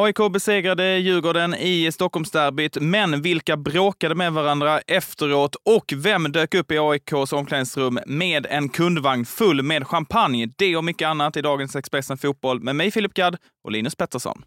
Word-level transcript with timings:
AIK 0.00 0.32
besegrade 0.32 0.98
Djurgården 0.98 1.54
i 1.54 1.92
Stockholmsderbyt, 1.92 2.76
men 2.80 3.22
vilka 3.22 3.56
bråkade 3.56 4.14
med 4.14 4.32
varandra 4.32 4.80
efteråt 4.80 5.56
och 5.64 5.92
vem 5.96 6.32
dök 6.32 6.54
upp 6.54 6.72
i 6.72 6.78
AIKs 6.78 7.32
omklädningsrum 7.32 7.98
med 8.06 8.46
en 8.50 8.68
kundvagn 8.68 9.24
full 9.24 9.62
med 9.62 9.86
champagne? 9.86 10.48
Det 10.56 10.76
och 10.76 10.84
mycket 10.84 11.08
annat 11.08 11.36
i 11.36 11.42
dagens 11.42 11.76
Expressen 11.76 12.18
Fotboll 12.18 12.60
med 12.60 12.76
mig 12.76 12.90
Filip 12.90 13.14
Gadd 13.14 13.36
och 13.64 13.72
Linus 13.72 13.94
Pettersson. 13.94 14.42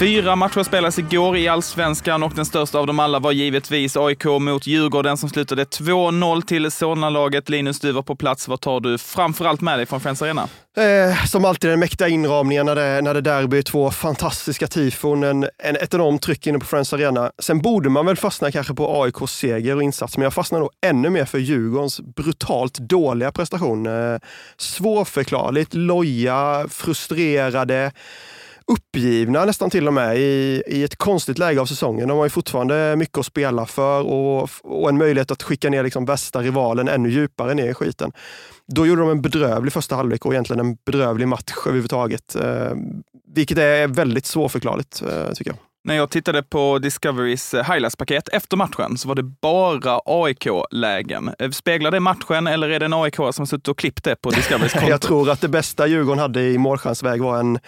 Fyra 0.00 0.36
matcher 0.36 0.62
spelades 0.62 0.98
igår 0.98 1.36
i 1.36 1.48
allsvenskan 1.48 2.22
och 2.22 2.32
den 2.34 2.44
största 2.44 2.78
av 2.78 2.86
dem 2.86 3.00
alla 3.00 3.18
var 3.18 3.32
givetvis 3.32 3.96
AIK 3.96 4.24
mot 4.24 4.66
Djurgården 4.66 5.16
som 5.16 5.28
slutade 5.28 5.64
2-0 5.64 6.42
till 6.42 6.70
Solna-laget. 6.70 7.48
Linus, 7.48 7.80
du 7.80 7.92
var 7.92 8.02
på 8.02 8.16
plats. 8.16 8.48
Vad 8.48 8.60
tar 8.60 8.80
du 8.80 8.98
framförallt 8.98 9.60
med 9.60 9.78
dig 9.78 9.86
från 9.86 10.00
Friends 10.00 10.22
Arena? 10.22 10.48
Eh, 10.76 11.24
som 11.24 11.44
alltid 11.44 11.70
den 11.70 11.80
mäktiga 11.80 12.08
inramningen 12.08 12.66
när 12.66 12.74
det, 12.74 13.02
när 13.02 13.14
det 13.14 13.20
derby, 13.20 13.62
två 13.62 13.90
fantastiska 13.90 14.66
tifon, 14.66 15.22
en, 15.22 15.48
en, 15.58 15.76
ett 15.76 15.94
enormt 15.94 16.22
tryck 16.22 16.46
inne 16.46 16.58
på 16.58 16.66
Friends 16.66 16.92
Arena. 16.92 17.32
Sen 17.38 17.58
borde 17.58 17.88
man 17.88 18.06
väl 18.06 18.16
fastna 18.16 18.52
kanske 18.52 18.74
på 18.74 19.02
AIKs 19.02 19.32
seger 19.32 19.76
och 19.76 19.82
insats, 19.82 20.16
men 20.16 20.24
jag 20.24 20.34
fastnar 20.34 20.58
nog 20.58 20.70
ännu 20.86 21.10
mer 21.10 21.24
för 21.24 21.38
Djurgårdens 21.38 22.00
brutalt 22.00 22.78
dåliga 22.78 23.32
prestation. 23.32 23.86
Eh, 23.86 24.18
svårförklarligt, 24.56 25.74
loja, 25.74 26.66
frustrerade 26.70 27.92
uppgivna 28.70 29.44
nästan 29.44 29.70
till 29.70 29.86
och 29.86 29.94
med 29.94 30.18
i, 30.18 30.62
i 30.66 30.84
ett 30.84 30.96
konstigt 30.96 31.38
läge 31.38 31.60
av 31.60 31.66
säsongen. 31.66 32.08
De 32.08 32.18
har 32.18 32.24
ju 32.24 32.30
fortfarande 32.30 32.96
mycket 32.96 33.18
att 33.18 33.26
spela 33.26 33.66
för 33.66 34.02
och, 34.02 34.50
och 34.62 34.88
en 34.88 34.98
möjlighet 34.98 35.30
att 35.30 35.42
skicka 35.42 35.70
ner 35.70 35.82
liksom 35.82 36.04
bästa 36.04 36.42
rivalen 36.42 36.88
ännu 36.88 37.10
djupare 37.10 37.54
ner 37.54 37.70
i 37.70 37.74
skiten. 37.74 38.12
Då 38.66 38.86
gjorde 38.86 39.00
de 39.00 39.10
en 39.10 39.22
bedrövlig 39.22 39.72
första 39.72 39.96
halvlek 39.96 40.26
och 40.26 40.32
egentligen 40.32 40.60
en 40.60 40.76
bedrövlig 40.86 41.28
match 41.28 41.52
överhuvudtaget. 41.66 42.34
Eh, 42.34 42.72
vilket 43.34 43.58
är 43.58 43.86
väldigt 43.86 44.26
svårförklarligt, 44.26 45.02
eh, 45.02 45.32
tycker 45.32 45.50
jag. 45.50 45.69
När 45.84 45.94
jag 45.94 46.10
tittade 46.10 46.42
på 46.42 46.78
Discoverys 46.78 47.54
eh, 47.54 47.64
highlights-paket 47.64 48.28
efter 48.28 48.56
matchen 48.56 48.98
så 48.98 49.08
var 49.08 49.14
det 49.14 49.22
bara 49.22 50.00
AIK-lägen. 50.04 51.30
Eh, 51.38 51.50
speglar 51.50 51.90
det 51.90 52.00
matchen 52.00 52.46
eller 52.46 52.68
är 52.68 52.80
det 52.80 52.84
en 52.84 52.92
AIK 52.92 53.16
som 53.32 53.46
suttit 53.46 53.68
och 53.68 53.78
klippt 53.78 54.04
det 54.04 54.16
på 54.16 54.30
Discoverys 54.36 54.72
konto? 54.72 54.88
jag 54.88 55.00
tror 55.00 55.30
att 55.30 55.40
det 55.40 55.48
bästa 55.48 55.86
Djurgården 55.86 56.18
hade 56.18 56.42
i 56.42 56.58
målchansväg 56.58 57.22
var 57.22 57.38
en 57.38 57.58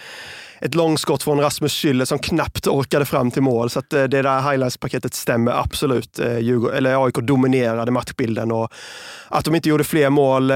ett 0.61 0.75
långskott 0.75 1.23
från 1.23 1.39
Rasmus 1.39 1.73
Schüller 1.73 2.05
som 2.05 2.19
knappt 2.19 2.67
orkade 2.67 3.05
fram 3.05 3.31
till 3.31 3.41
mål. 3.41 3.69
Så 3.69 3.79
eh, 3.79 3.83
det 3.89 4.07
där 4.07 4.51
highlights-paketet 4.51 5.13
stämmer 5.13 5.51
absolut. 5.51 6.19
Djurgården, 6.39 6.77
eller 6.77 7.05
AIK 7.05 7.15
dominerade 7.15 7.91
matchbilden 7.91 8.51
och 8.51 8.73
att 9.27 9.45
de 9.45 9.55
inte 9.55 9.69
gjorde 9.69 9.83
fler 9.83 10.09
mål 10.09 10.47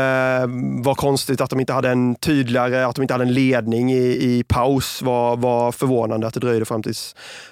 var 0.83 0.95
konstigt. 0.95 1.41
Att 1.41 1.50
de 1.50 1.59
inte 1.59 1.73
hade 1.73 1.89
en 1.89 2.16
tydligare, 2.16 2.85
att 2.85 2.95
de 2.95 3.02
inte 3.02 3.13
hade 3.13 3.23
en 3.23 3.33
ledning 3.33 3.91
i, 3.91 4.05
i 4.05 4.44
paus 4.47 5.02
var, 5.02 5.38
var 5.38 5.72
förvånande. 5.72 6.28
Att 6.28 6.33
det 6.33 6.39
dröjde 6.39 6.66
fram 6.66 6.83
till, 6.83 6.95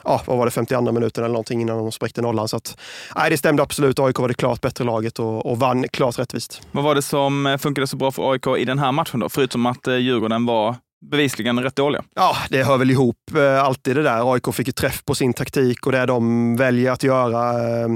ja, 0.06 0.22
vad 0.26 0.38
var 0.38 0.46
det, 0.46 0.52
52 0.52 0.92
minuten 0.92 1.24
eller 1.24 1.34
någonting 1.34 1.62
innan 1.62 1.78
de 1.78 1.92
spräckte 1.92 2.22
nollan. 2.22 2.48
Så 2.48 2.58
att, 2.58 2.78
nej, 3.16 3.30
det 3.30 3.38
stämde 3.38 3.64
absolut. 3.64 4.00
AIK 4.00 4.20
var 4.20 4.28
det 4.28 4.34
klart 4.34 4.62
bättre 4.62 4.84
laget 4.84 5.20
och, 5.20 5.46
och 5.46 5.60
vann 5.60 5.88
klart 5.88 6.20
rättvist. 6.20 6.62
Vad 6.72 6.84
var 6.84 6.96
det 6.96 7.02
som 7.02 7.58
funkade 7.62 7.88
så 7.88 7.98
bra 7.98 8.12
för 8.12 8.32
AIK 8.32 8.48
i 8.58 8.66
den 8.66 8.80
här 8.80 8.92
matchen 8.92 9.20
då? 9.20 9.30
Förutom 9.30 9.66
att 9.66 9.88
Djurgården 9.88 10.46
var 10.46 10.76
bevisligen 11.12 11.64
rätt 11.64 11.76
dåliga. 11.76 12.04
Ja, 12.16 12.36
det 12.50 12.64
hör 12.64 12.78
väl 12.78 12.92
ihop 12.92 13.18
eh, 13.36 13.64
alltid 13.64 13.96
det 13.96 14.04
där. 14.04 14.34
AIK 14.34 14.54
fick 14.54 14.68
ju 14.68 14.74
träff 14.74 15.06
på 15.06 15.16
sin 15.16 15.34
taktik 15.34 15.86
och 15.86 15.92
det 15.92 16.06
de 16.06 16.56
väljer 16.56 16.92
att 16.92 17.04
göra. 17.04 17.52
Eh, 17.52 17.88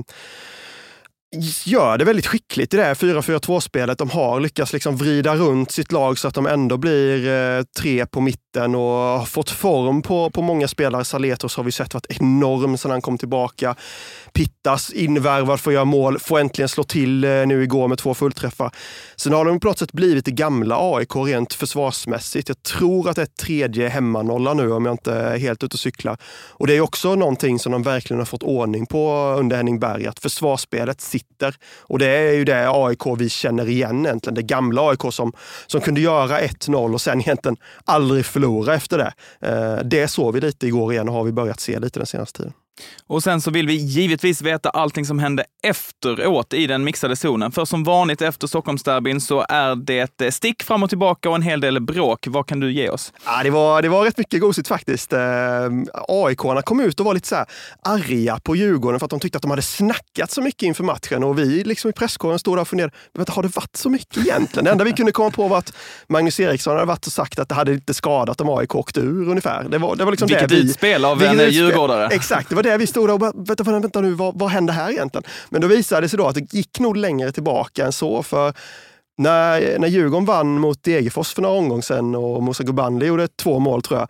gör 1.66 1.98
det 1.98 2.06
väldigt 2.06 2.28
skickligt 2.28 2.74
i 2.74 2.78
det 2.78 2.84
här 2.84 2.94
4-4-2-spelet. 2.94 3.98
De 3.98 4.10
har 4.10 4.40
lyckats 4.40 4.74
liksom 4.74 4.98
vrida 4.98 5.36
runt 5.36 5.72
sitt 5.72 5.92
lag 5.92 6.20
så 6.20 6.28
att 6.28 6.34
de 6.34 6.48
ändå 6.48 6.78
blir 6.78 7.28
eh, 7.28 7.64
tre 7.80 8.06
på 8.06 8.22
mitten 8.22 8.76
och 8.76 8.82
har 8.82 9.26
fått 9.26 9.50
form 9.50 10.02
på, 10.02 10.30
på 10.30 10.42
många 10.42 10.68
spelare. 10.68 11.06
Saletos 11.06 11.58
har 11.58 11.64
vi 11.64 11.72
sett 11.72 11.94
varit 11.94 12.06
enorm 12.10 12.78
sedan 12.78 12.92
han 12.92 13.02
kom 13.02 13.18
tillbaka. 13.18 13.76
Pittas 14.34 14.92
invärvad 14.92 15.60
för 15.60 15.72
att 15.72 15.76
göra 15.76 15.86
mål, 15.86 16.20
får 16.20 16.40
äntligen 16.40 16.70
slå 16.70 16.84
till 16.84 17.24
eh, 17.24 17.30
nu 17.30 17.64
igår 17.64 17.88
med 17.88 17.98
två 17.98 18.14
fullträffar. 18.14 18.72
Sen 19.16 19.34
har 19.34 19.46
de 19.46 19.60
på 19.60 19.68
något 19.68 19.80
sätt 19.80 19.92
blivit 19.92 20.26
det 20.26 20.32
gamla 20.32 20.96
AIK 20.96 21.16
rent 21.16 21.54
försvarsmässigt. 21.54 22.50
Jag 22.50 22.64
tror 22.64 23.10
att 23.10 23.16
det 23.16 23.22
är 23.22 23.46
tredje 23.46 23.90
hemmanolla 23.90 24.54
nu 24.54 24.72
om 24.72 24.86
jag 24.86 24.94
inte 24.94 25.14
är 25.14 25.38
helt 25.38 25.64
ute 25.64 25.74
och 25.74 25.80
cyklar. 25.80 26.18
Och 26.50 26.68
det 26.68 26.74
är 26.74 26.82
också 26.82 27.16
någonting 27.16 27.60
som 27.60 27.72
de 27.72 27.84
verkligen 27.84 28.20
har 28.20 28.26
fått 28.26 28.44
ordning 28.44 28.86
på 28.86 29.36
under 29.40 29.58
Henning 29.58 29.80
Berg, 29.80 30.08
att 30.08 30.20
försvarsspelet 30.20 31.02
sitter. 31.20 31.56
Och 31.80 32.00
det 32.00 32.08
är 32.08 32.34
ju 32.34 32.46
det 32.46 32.70
AIK 32.70 33.02
vi 33.18 33.30
känner 33.30 33.70
igen 33.70 34.06
egentligen. 34.06 34.36
Det 34.36 34.42
gamla 34.42 34.90
AIK 34.90 35.02
som, 35.12 35.34
som 35.68 35.82
kunde 35.82 36.02
göra 36.02 36.42
1-0 36.42 36.94
och 36.94 37.02
sen 37.02 37.22
egentligen 37.22 37.58
aldrig 37.86 38.26
förlora 38.26 38.76
efter 38.76 38.98
det. 38.98 39.14
Eh, 39.48 39.84
det 39.86 40.08
såg 40.08 40.34
vi 40.34 40.42
lite 40.42 40.68
igår 40.68 40.94
igen 40.94 41.10
och 41.10 41.16
har 41.16 41.24
vi 41.24 41.32
börjat 41.32 41.60
se 41.60 41.80
lite 41.80 42.00
den 42.00 42.06
senaste 42.06 42.38
tiden. 42.38 42.54
Och 43.08 43.24
sen 43.24 43.42
så 43.42 43.52
vill 43.52 43.68
vi 43.68 43.74
givetvis 43.74 44.42
veta 44.42 44.70
allting 44.70 45.06
som 45.06 45.20
hände 45.20 45.44
efteråt 45.64 46.54
i 46.54 46.68
den 46.68 46.84
mixade 46.84 47.16
zonen. 47.16 47.52
För 47.52 47.66
som 47.66 47.84
vanligt 47.84 48.22
efter 48.22 48.48
Stockholmsderbyn 48.48 49.22
så 49.22 49.46
är 49.50 49.76
det 49.76 50.22
eh, 50.22 50.32
stick 50.32 50.64
fram 50.64 50.84
och 50.84 50.90
tillbaka 50.90 51.30
och 51.30 51.36
en 51.36 51.42
hel 51.42 51.62
del 51.62 51.82
bråk. 51.82 52.28
Vad 52.28 52.48
kan 52.48 52.60
du 52.60 52.72
ge 52.72 52.90
oss? 52.90 53.14
Ja, 53.26 53.44
det, 53.44 53.50
var, 53.50 53.82
det 53.82 53.90
var 53.90 54.04
rätt 54.04 54.18
mycket 54.18 54.42
gosigt 54.42 54.68
faktiskt. 54.68 55.14
Eh, 55.14 55.20
AIK-arna 56.08 56.62
kom 56.62 56.80
ut 56.80 57.00
och 57.00 57.06
var 57.06 57.14
lite 57.14 57.28
så 57.28 57.36
här 57.36 57.46
arga 57.84 58.40
på 58.44 58.56
Djurgården 58.56 59.00
för 59.00 59.06
att 59.06 59.12
de 59.12 59.20
tyckte 59.20 59.38
att 59.38 59.42
de 59.42 59.52
hade 59.52 59.62
snackat 59.62 60.32
så 60.32 60.42
mycket 60.42 60.64
inför 60.64 60.84
matchen. 60.84 61.24
Och 61.24 61.40
vi 61.40 61.64
liksom 61.64 61.90
i 61.90 61.94
presskåren 61.94 62.40
stod 62.40 62.58
där 62.58 62.62
och 62.62 62.68
funderade, 62.68 62.94
vänta, 63.14 63.34
har 63.34 63.44
det 63.44 63.56
varit 63.56 63.76
så 63.76 63.90
mycket 63.90 64.18
egentligen? 64.18 64.66
Det 64.66 64.72
enda 64.72 64.84
vi 64.84 64.92
kunde 64.92 65.12
komma 65.12 65.32
på 65.32 65.48
var 65.48 65.58
att 65.58 65.74
Magnus 66.10 66.40
Eriksson 66.40 66.74
hade 66.74 66.86
varit 66.86 67.08
och 67.08 67.14
sagt 67.14 67.40
att 67.40 67.50
det 67.50 67.56
hade 67.56 67.74
inte 67.74 67.94
skadat 67.94 68.42
om 68.42 68.50
AIK 68.50 68.76
åkte 68.76 69.00
ur 69.00 69.30
ungefär. 69.30 69.64
Det 69.70 69.78
var, 69.78 69.96
det 69.96 70.06
var 70.06 70.12
liksom 70.12 70.28
Vilket 70.28 70.50
det 70.50 70.56
vi, 70.56 70.62
utspel 70.62 71.06
av 71.06 71.24
en 71.24 71.52
djurgårdare. 71.52 72.08
Exakt, 72.08 72.50
det 72.50 72.56
var 72.56 72.64
det 72.64 72.69
vi 72.78 72.88
stod 72.88 73.08
där 73.08 73.14
och 73.14 73.20
bara, 73.20 73.32
vänta, 73.36 73.64
vänta 73.64 74.02
nu, 74.02 74.12
vad, 74.12 74.40
vad 74.40 74.50
hände 74.50 74.74
här 74.74 74.92
egentligen? 74.92 75.24
Men 75.50 75.62
då 75.62 75.68
visade 75.68 76.02
det 76.02 76.10
sig 76.10 76.18
då 76.18 76.28
att 76.28 76.36
det 76.36 76.54
gick 76.54 76.80
nog 76.80 76.98
längre 76.98 77.32
tillbaka 77.32 77.86
än 77.86 77.92
så. 77.92 78.24
För 78.24 78.54
när, 79.18 79.80
när 79.80 79.88
Djurgården 79.88 80.26
vann 80.26 80.60
mot 80.60 80.84
Degerfors 80.84 81.34
för 81.34 81.42
några 81.42 81.56
omgångar 81.56 81.82
sedan 81.82 82.16
och 82.16 82.44
Musa 82.44 82.64
Gubandli 82.64 83.06
gjorde 83.06 83.28
två 83.28 83.60
mål 83.60 83.82
tror 83.82 84.00
jag, 84.00 84.10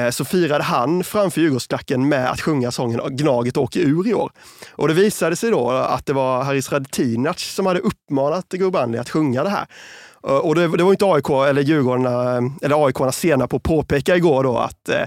eh, 0.00 0.10
så 0.10 0.24
firade 0.24 0.64
han 0.64 1.04
framför 1.04 1.40
Djurgårdsklacken 1.40 2.08
med 2.08 2.30
att 2.30 2.40
sjunga 2.40 2.70
sången 2.70 3.00
Gnaget 3.16 3.56
åker 3.56 3.80
ur 3.80 4.08
i 4.08 4.14
år. 4.14 4.30
Och 4.72 4.88
det 4.88 4.94
visade 4.94 5.36
sig 5.36 5.50
då 5.50 5.70
att 5.70 6.06
det 6.06 6.12
var 6.12 6.42
Haris 6.42 6.72
Radetinac 6.72 7.38
som 7.38 7.66
hade 7.66 7.80
uppmanat 7.80 8.48
Gubandli 8.48 8.98
att 8.98 9.10
sjunga 9.10 9.44
det 9.44 9.50
här. 9.50 9.66
Eh, 10.26 10.36
och 10.36 10.54
det, 10.54 10.76
det 10.76 10.84
var 10.84 10.90
inte 10.90 11.06
AIK 11.06 11.30
eller 11.30 11.62
Djurgården, 11.62 12.06
eh, 12.06 12.52
eller 12.62 12.86
AIK 12.86 13.14
sena 13.14 13.46
på 13.46 13.56
att 13.56 13.62
påpeka 13.62 14.16
igår 14.16 14.44
då 14.44 14.58
att 14.58 14.88
eh, 14.88 15.02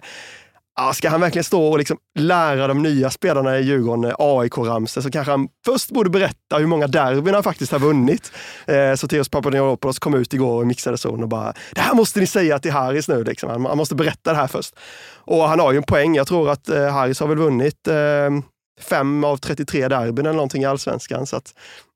Ja, 0.82 0.94
ska 0.94 1.10
han 1.10 1.22
verkligen 1.22 1.44
stå 1.44 1.68
och 1.68 1.78
liksom 1.78 1.98
lära 2.20 2.68
de 2.68 2.82
nya 2.82 3.10
spelarna 3.10 3.60
i 3.60 3.64
Djurgården 3.64 4.04
eh, 4.06 4.16
AIK-ramsor 4.18 5.02
så 5.02 5.12
kanske 5.12 5.32
han 5.32 5.48
först 5.66 5.92
borde 5.92 6.10
berätta 6.10 6.58
hur 6.58 6.66
många 6.66 6.88
derbyn 6.88 7.34
han 7.34 7.44
faktiskt 7.44 7.72
har 7.72 7.80
vunnit. 7.80 8.32
Eh, 8.66 8.96
så 8.96 9.08
Theos 9.08 9.30
Papadopoulos 9.30 10.00
kom 10.00 10.14
ut 10.14 10.34
igår 10.34 10.62
och 10.62 10.68
mixade 10.68 10.98
zon 10.98 11.24
och 11.24 11.30
bara, 11.30 11.54
det 11.72 11.82
här 11.82 11.94
måste 11.94 12.20
ni 12.20 12.28
säga 12.28 12.60
till 12.60 12.72
Haris 12.72 13.08
nu. 13.08 13.24
Liksom. 13.24 13.66
Han 13.66 13.78
måste 13.78 13.96
berätta 13.96 14.32
det 14.32 14.38
här 14.38 14.48
först. 14.48 14.76
Och 15.16 15.44
han 15.44 15.60
har 15.60 15.72
ju 15.72 15.78
en 15.78 15.84
poäng. 15.84 16.16
Jag 16.16 16.28
tror 16.28 16.50
att 16.50 16.70
eh, 16.70 16.88
Haris 16.88 17.20
har 17.20 17.28
väl 17.28 17.38
vunnit 17.38 17.88
eh, 17.88 18.30
fem 18.82 19.24
av 19.24 19.38
33 19.38 19.88
derbyn 19.88 20.26
eller 20.26 20.36
någonting 20.36 20.62
i 20.62 20.66
allsvenskan. 20.66 21.28
Så 21.28 21.36
att, 21.36 21.54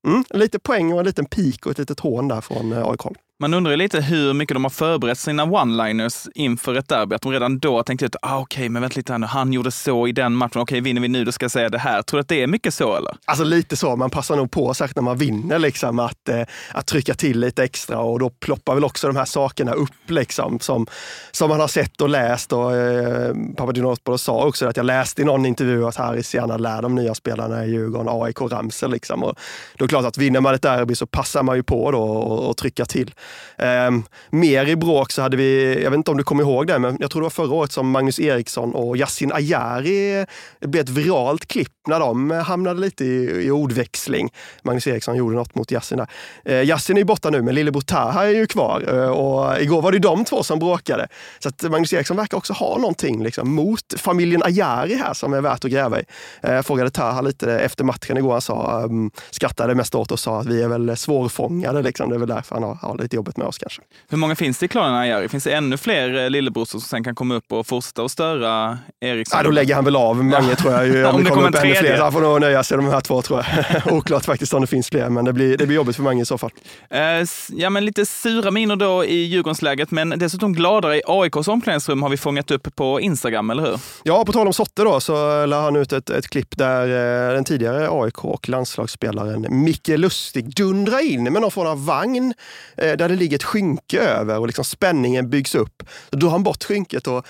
mm, 0.07 0.23
lite 0.29 0.59
poäng 0.59 0.93
och 0.93 0.99
en 0.99 1.05
liten 1.05 1.25
pik 1.25 1.65
och 1.65 1.71
ett 1.71 1.77
litet 1.77 1.99
hån 1.99 2.27
där 2.27 2.41
från 2.41 2.71
eh, 2.73 2.87
AIK. 2.87 3.01
Man 3.39 3.53
undrar 3.53 3.71
ju 3.71 3.77
lite 3.77 4.01
hur 4.01 4.33
mycket 4.33 4.55
de 4.55 4.63
har 4.63 4.69
förberett 4.69 5.19
sina 5.19 5.45
one-liners 5.45 6.27
inför 6.35 6.75
ett 6.75 6.89
derby. 6.89 7.15
Att 7.15 7.21
de 7.21 7.31
redan 7.31 7.59
då 7.59 7.83
tänkte 7.83 8.05
att 8.05 8.15
ah, 8.21 8.39
okej, 8.39 8.59
okay, 8.59 8.69
men 8.69 8.81
vänta 8.81 8.97
lite 8.97 9.13
här 9.13 9.19
nu, 9.19 9.25
han 9.25 9.53
gjorde 9.53 9.71
så 9.71 10.07
i 10.07 10.11
den 10.11 10.35
matchen. 10.35 10.61
Okej, 10.61 10.61
okay, 10.61 10.81
vinner 10.81 11.01
vi 11.01 11.07
nu, 11.07 11.25
då 11.25 11.31
ska 11.31 11.43
jag 11.43 11.51
säga 11.51 11.69
det 11.69 11.77
här. 11.77 12.01
Tror 12.01 12.17
du 12.17 12.21
att 12.21 12.27
det 12.27 12.43
är 12.43 12.47
mycket 12.47 12.73
så 12.73 12.95
eller? 12.95 13.15
Alltså 13.25 13.43
lite 13.43 13.75
så. 13.75 13.95
Man 13.95 14.09
passar 14.09 14.35
nog 14.35 14.51
på, 14.51 14.73
särskilt 14.73 14.95
när 14.95 15.03
man 15.03 15.17
vinner, 15.17 15.59
liksom, 15.59 15.99
att, 15.99 16.29
eh, 16.29 16.41
att 16.71 16.85
trycka 16.87 17.13
till 17.13 17.39
lite 17.39 17.63
extra 17.63 17.99
och 17.99 18.19
då 18.19 18.29
ploppar 18.29 18.73
väl 18.73 18.83
också 18.83 19.07
de 19.07 19.15
här 19.15 19.25
sakerna 19.25 19.73
upp 19.73 20.09
liksom, 20.09 20.59
som, 20.59 20.87
som 21.31 21.49
man 21.49 21.59
har 21.59 21.67
sett 21.67 22.01
och 22.01 22.09
läst. 22.09 22.53
Och, 22.53 22.75
eh, 22.75 23.35
Papadinopoulos 23.57 24.21
sa 24.21 24.45
också 24.47 24.67
att 24.67 24.77
jag 24.77 24.85
läste 24.85 25.21
i 25.21 25.25
någon 25.25 25.45
intervju 25.45 25.85
att 25.85 25.95
Harris 25.95 26.35
gärna 26.35 26.57
lär 26.57 26.81
de 26.81 26.95
nya 26.95 27.13
spelarna 27.13 27.65
i 27.65 27.69
Djurgården 27.69 28.09
AIK-ramsor. 28.09 28.87
Liksom. 28.87 29.23
Och 29.23 29.39
då 29.77 29.85
är 29.85 29.87
det 29.87 29.91
klart 29.91 30.05
att 30.05 30.17
vinner 30.17 30.41
man 30.41 30.55
ett 30.55 30.61
derby 30.61 30.95
så 30.95 31.05
passar 31.05 31.43
man 31.43 31.55
ju 31.55 31.63
på 31.63 31.91
då 31.91 32.01
och, 32.01 32.49
och 32.49 32.57
trycka 32.57 32.85
till. 32.85 33.13
Eh, 33.57 33.91
mer 34.29 34.65
i 34.65 34.75
bråk 34.75 35.11
så 35.11 35.21
hade 35.21 35.37
vi, 35.37 35.83
jag 35.83 35.91
vet 35.91 35.97
inte 35.97 36.11
om 36.11 36.17
du 36.17 36.23
kommer 36.23 36.43
ihåg 36.43 36.67
det, 36.67 36.79
men 36.79 36.97
jag 36.99 37.11
tror 37.11 37.21
det 37.21 37.25
var 37.25 37.29
förra 37.29 37.53
året 37.53 37.71
som 37.71 37.91
Magnus 37.91 38.19
Eriksson 38.19 38.75
och 38.75 38.97
Yasin 38.97 39.31
Ayari, 39.33 40.25
det 40.59 40.67
blev 40.67 40.83
ett 40.83 40.89
viralt 40.89 41.45
klipp 41.45 41.71
när 41.87 41.99
de 41.99 42.31
hamnade 42.31 42.79
lite 42.79 43.05
i, 43.05 43.45
i 43.45 43.51
ordväxling. 43.51 44.29
Magnus 44.63 44.87
Eriksson 44.87 45.15
gjorde 45.15 45.35
något 45.35 45.55
mot 45.55 45.71
Yasin 45.71 45.97
där. 45.97 46.07
Eh, 46.45 46.63
Yasin 46.63 46.97
är 46.97 47.01
ju 47.01 47.05
borta 47.05 47.29
nu, 47.29 47.41
men 47.41 47.55
Lillebo 47.55 47.81
Taha 47.81 48.25
är 48.25 48.29
ju 48.29 48.47
kvar 48.47 48.83
eh, 48.93 49.09
och 49.09 49.61
igår 49.61 49.81
var 49.81 49.91
det 49.91 49.99
de 49.99 50.25
två 50.25 50.43
som 50.43 50.59
bråkade. 50.59 51.07
Så 51.39 51.49
att 51.49 51.63
Magnus 51.63 51.93
Eriksson 51.93 52.17
verkar 52.17 52.37
också 52.37 52.53
ha 52.53 52.77
någonting 52.77 53.23
liksom, 53.23 53.55
mot 53.55 53.93
familjen 53.97 54.43
Ayari 54.43 54.95
här 54.95 55.13
som 55.13 55.33
är 55.33 55.41
värt 55.41 55.65
att 55.65 55.71
gräva 55.71 55.99
i. 55.99 56.03
Eh, 56.41 56.53
jag 56.53 56.65
frågade 56.65 56.89
Taha 56.89 57.21
lite 57.21 57.59
efter 57.59 57.83
matchen 57.83 58.17
igår. 58.17 58.31
Han 58.31 58.41
sa, 58.41 58.81
um, 58.85 59.11
skrattade 59.29 59.75
mest 59.75 59.95
åt 59.95 60.11
och 60.11 60.19
sa 60.19 60.39
att 60.39 60.45
vi 60.45 60.61
är 60.61 60.67
väl 60.67 60.97
svårfångade. 60.97 61.81
Liksom. 61.81 62.09
Det 62.09 62.15
är 62.15 62.19
väl 62.19 62.29
därför 62.29 62.55
han 62.55 62.63
har, 62.63 62.75
har 62.75 62.97
lite 62.97 63.14
jobbet 63.15 63.37
med 63.37 63.47
oss 63.47 63.57
kanske. 63.57 63.81
Hur 64.09 64.17
många 64.17 64.35
finns 64.35 64.57
det 64.57 64.65
i 64.65 64.69
klanen 64.69 64.95
Ayari? 64.95 65.29
Finns 65.29 65.43
det 65.43 65.53
ännu 65.53 65.77
fler 65.77 66.23
eh, 66.23 66.29
lillebrorsor 66.29 66.79
som 66.79 66.81
sen 66.81 67.03
kan 67.03 67.15
komma 67.15 67.35
upp 67.35 67.51
och 67.51 67.67
fortsätta 67.67 68.03
att 68.03 68.11
störa 68.11 68.77
Eriksson? 69.01 69.37
Ja, 69.37 69.43
då 69.43 69.51
lägger 69.51 69.75
han 69.75 69.85
väl 69.85 69.95
av 69.95 70.23
Mange 70.23 70.49
ja. 70.49 70.55
tror 70.55 70.73
jag. 70.73 70.87
Ju, 70.87 71.05
om, 71.05 71.15
om 71.15 71.23
det 71.23 71.29
kommer, 71.29 71.45
kommer 71.45 71.59
tredje. 71.59 71.79
Fler, 71.79 71.97
han 71.97 72.11
får 72.11 72.21
nog 72.21 72.41
nöja 72.41 72.63
sig 72.63 72.77
med 72.77 72.85
de 72.85 72.91
här 72.91 73.01
två 73.01 73.21
tror 73.21 73.45
jag. 73.45 73.93
Oklart 73.93 74.25
faktiskt 74.25 74.53
om 74.53 74.61
det 74.61 74.67
finns 74.67 74.89
fler, 74.89 75.09
men 75.09 75.25
det 75.25 75.33
blir, 75.33 75.57
det 75.57 75.65
blir 75.65 75.75
jobbigt 75.75 75.95
för 75.95 76.03
Mange 76.03 76.21
i 76.21 76.25
så 76.25 76.37
fall. 76.37 76.51
Uh, 76.93 77.27
ja, 77.49 77.69
men 77.69 77.85
lite 77.85 78.05
sura 78.05 78.51
miner 78.51 78.75
då 78.75 79.05
i 79.05 79.15
Djurgårdsläget, 79.15 79.91
men 79.91 80.09
dessutom 80.09 80.53
gladare 80.53 80.97
i 80.97 81.01
AIKs 81.05 81.47
omklädningsrum 81.47 82.03
har 82.03 82.09
vi 82.09 82.17
fångat 82.17 82.51
upp 82.51 82.75
på 82.75 83.01
Instagram, 83.01 83.49
eller 83.49 83.63
hur? 83.63 83.79
Ja, 84.03 84.25
på 84.25 84.31
tal 84.31 84.47
om 84.47 84.53
Sotte 84.53 84.83
då, 84.83 84.99
så 84.99 85.45
la 85.45 85.61
han 85.61 85.75
ut 85.75 85.93
ett, 85.93 86.09
ett 86.09 86.27
klipp 86.27 86.57
där 86.57 86.87
eh, 87.29 87.33
den 87.33 87.43
tidigare 87.43 87.87
AIK 87.91 88.25
och 88.25 88.49
landslagsspelaren 88.49 89.45
Micke 89.49 89.87
Lustig 89.87 90.55
dundrar 90.55 90.99
in 91.11 91.23
med 91.23 91.41
någon 91.41 91.51
form 91.51 91.67
av 91.67 91.85
vagn 91.85 92.33
eh, 92.77 92.93
där 93.07 93.15
det 93.15 93.19
ligger 93.19 93.35
ett 93.35 93.43
skynke 93.43 93.99
över 93.99 94.39
och 94.39 94.47
liksom 94.47 94.65
spänningen 94.65 95.29
byggs 95.29 95.55
upp. 95.55 95.83
Då 96.09 96.17
drar 96.17 96.29
han 96.29 96.43
bort 96.43 96.63
skynket 96.63 97.07
och 97.07 97.25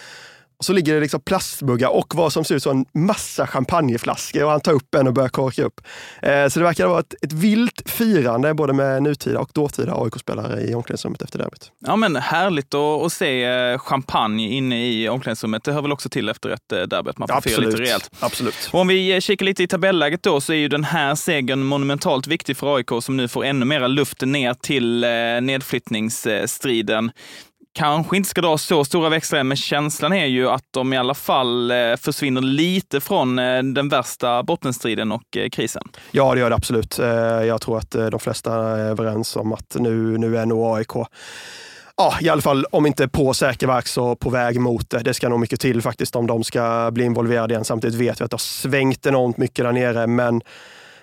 och 0.58 0.66
så 0.66 0.74
ligger 0.74 0.94
det 0.94 1.00
liksom 1.00 1.22
plastmuggar 1.22 1.90
och 1.90 2.16
vad 2.16 2.34
som 2.34 2.46
ser 2.46 2.56
ut 2.56 2.64
som 2.64 2.86
en 2.94 3.06
massa 3.06 3.48
champagneflaskor 3.48 4.44
och 4.44 4.52
han 4.52 4.62
tar 4.62 4.74
upp 4.74 4.96
en 4.96 5.08
och 5.08 5.14
börjar 5.14 5.30
korka 5.30 5.64
upp. 5.64 5.82
Eh, 6.22 6.48
så 6.48 6.60
det 6.60 6.66
verkar 6.66 6.88
vara 6.88 7.00
ett, 7.00 7.14
ett 7.22 7.34
vilt 7.34 7.90
firande 7.90 8.54
både 8.54 8.74
med 8.74 9.04
nutida 9.04 9.40
och 9.40 9.50
dåtida 9.54 9.94
AIK-spelare 9.96 10.62
i 10.62 10.76
omklädningsrummet 10.76 11.22
efter 11.22 11.40
derbyt. 11.40 11.72
Ja 11.86 11.96
men 11.96 12.16
härligt 12.16 12.74
att, 12.74 13.06
att 13.06 13.14
se 13.14 13.44
eh, 13.44 13.80
champagne 13.80 14.50
inne 14.50 14.88
i 14.88 15.10
omklädningsrummet. 15.10 15.64
Det 15.64 15.72
hör 15.72 15.82
väl 15.82 15.92
också 15.92 16.10
till 16.10 16.30
efter 16.30 16.50
ett 16.50 16.72
eh, 16.72 16.82
derby 16.82 17.10
att 17.10 17.18
man 17.18 17.28
får 17.28 17.42
fira 17.42 17.62
lite 17.62 17.82
rejält. 17.82 18.12
Absolut. 18.20 18.70
Och 18.72 18.80
om 18.80 18.88
vi 18.88 19.22
kikar 19.22 19.46
lite 19.46 19.64
i 19.64 19.68
tabelläget 19.68 20.24
då 20.24 20.42
så 20.42 20.54
är 20.54 20.58
ju 20.58 20.68
den 20.68 20.84
här 20.84 21.16
segern 21.16 21.64
monumentalt 21.64 22.28
viktig 22.28 22.58
för 22.58 22.76
AIK 22.76 22.90
som 23.02 23.18
nu 23.18 23.28
får 23.28 23.46
ännu 23.46 23.66
mera 23.66 23.88
luft 23.88 24.22
ner 24.22 24.54
till 24.54 25.02
nedflyttningsstriden 25.42 27.12
kanske 27.76 28.18
inte 28.18 28.30
ska 28.30 28.42
dra 28.42 28.58
så 28.58 28.86
stora 28.86 29.10
växlar, 29.10 29.44
men 29.44 29.58
känslan 29.58 30.14
är 30.14 30.26
ju 30.26 30.50
att 30.50 30.64
de 30.72 30.94
i 30.94 30.98
alla 30.98 31.14
fall 31.14 31.72
eh, 31.72 31.96
försvinner 31.98 32.42
lite 32.42 33.02
från 33.02 33.40
eh, 33.40 33.64
den 33.64 33.90
värsta 33.90 34.44
bottenstriden 34.44 35.12
och 35.12 35.38
eh, 35.38 35.50
krisen. 35.50 35.84
Ja, 36.12 36.34
det 36.34 36.40
gör 36.40 36.50
det 36.50 36.56
absolut. 36.56 36.98
Jag 37.48 37.62
tror 37.62 37.78
att 37.78 37.92
de 37.92 38.20
flesta 38.20 38.54
är 38.54 38.80
överens 38.80 39.36
om 39.36 39.54
att 39.54 39.76
nu, 39.80 40.18
nu 40.18 40.38
är 40.38 40.46
nog 40.46 40.78
AIK 40.78 41.08
ja, 41.98 42.14
i 42.22 42.30
alla 42.30 42.42
fall 42.42 42.66
om 42.72 42.86
inte 42.86 43.08
på 43.08 43.34
säker 43.34 43.68
verk 43.68 43.88
så 43.88 44.16
på 44.16 44.30
väg 44.30 44.60
mot 44.60 44.90
det. 44.90 45.00
Det 45.00 45.14
ska 45.14 45.30
nog 45.30 45.40
mycket 45.40 45.60
till 45.60 45.82
faktiskt 45.82 46.16
om 46.16 46.28
de 46.28 46.44
ska 46.44 46.92
bli 46.92 47.04
involverade 47.04 47.54
igen. 47.54 47.66
Samtidigt 47.66 48.00
vet 48.00 48.22
vi 48.22 48.24
att 48.24 48.32
det 48.32 48.36
har 48.36 48.40
svängt 48.40 49.06
enormt 49.06 49.38
mycket 49.38 49.66
där 49.66 49.72
nere, 49.72 50.08
men 50.08 50.42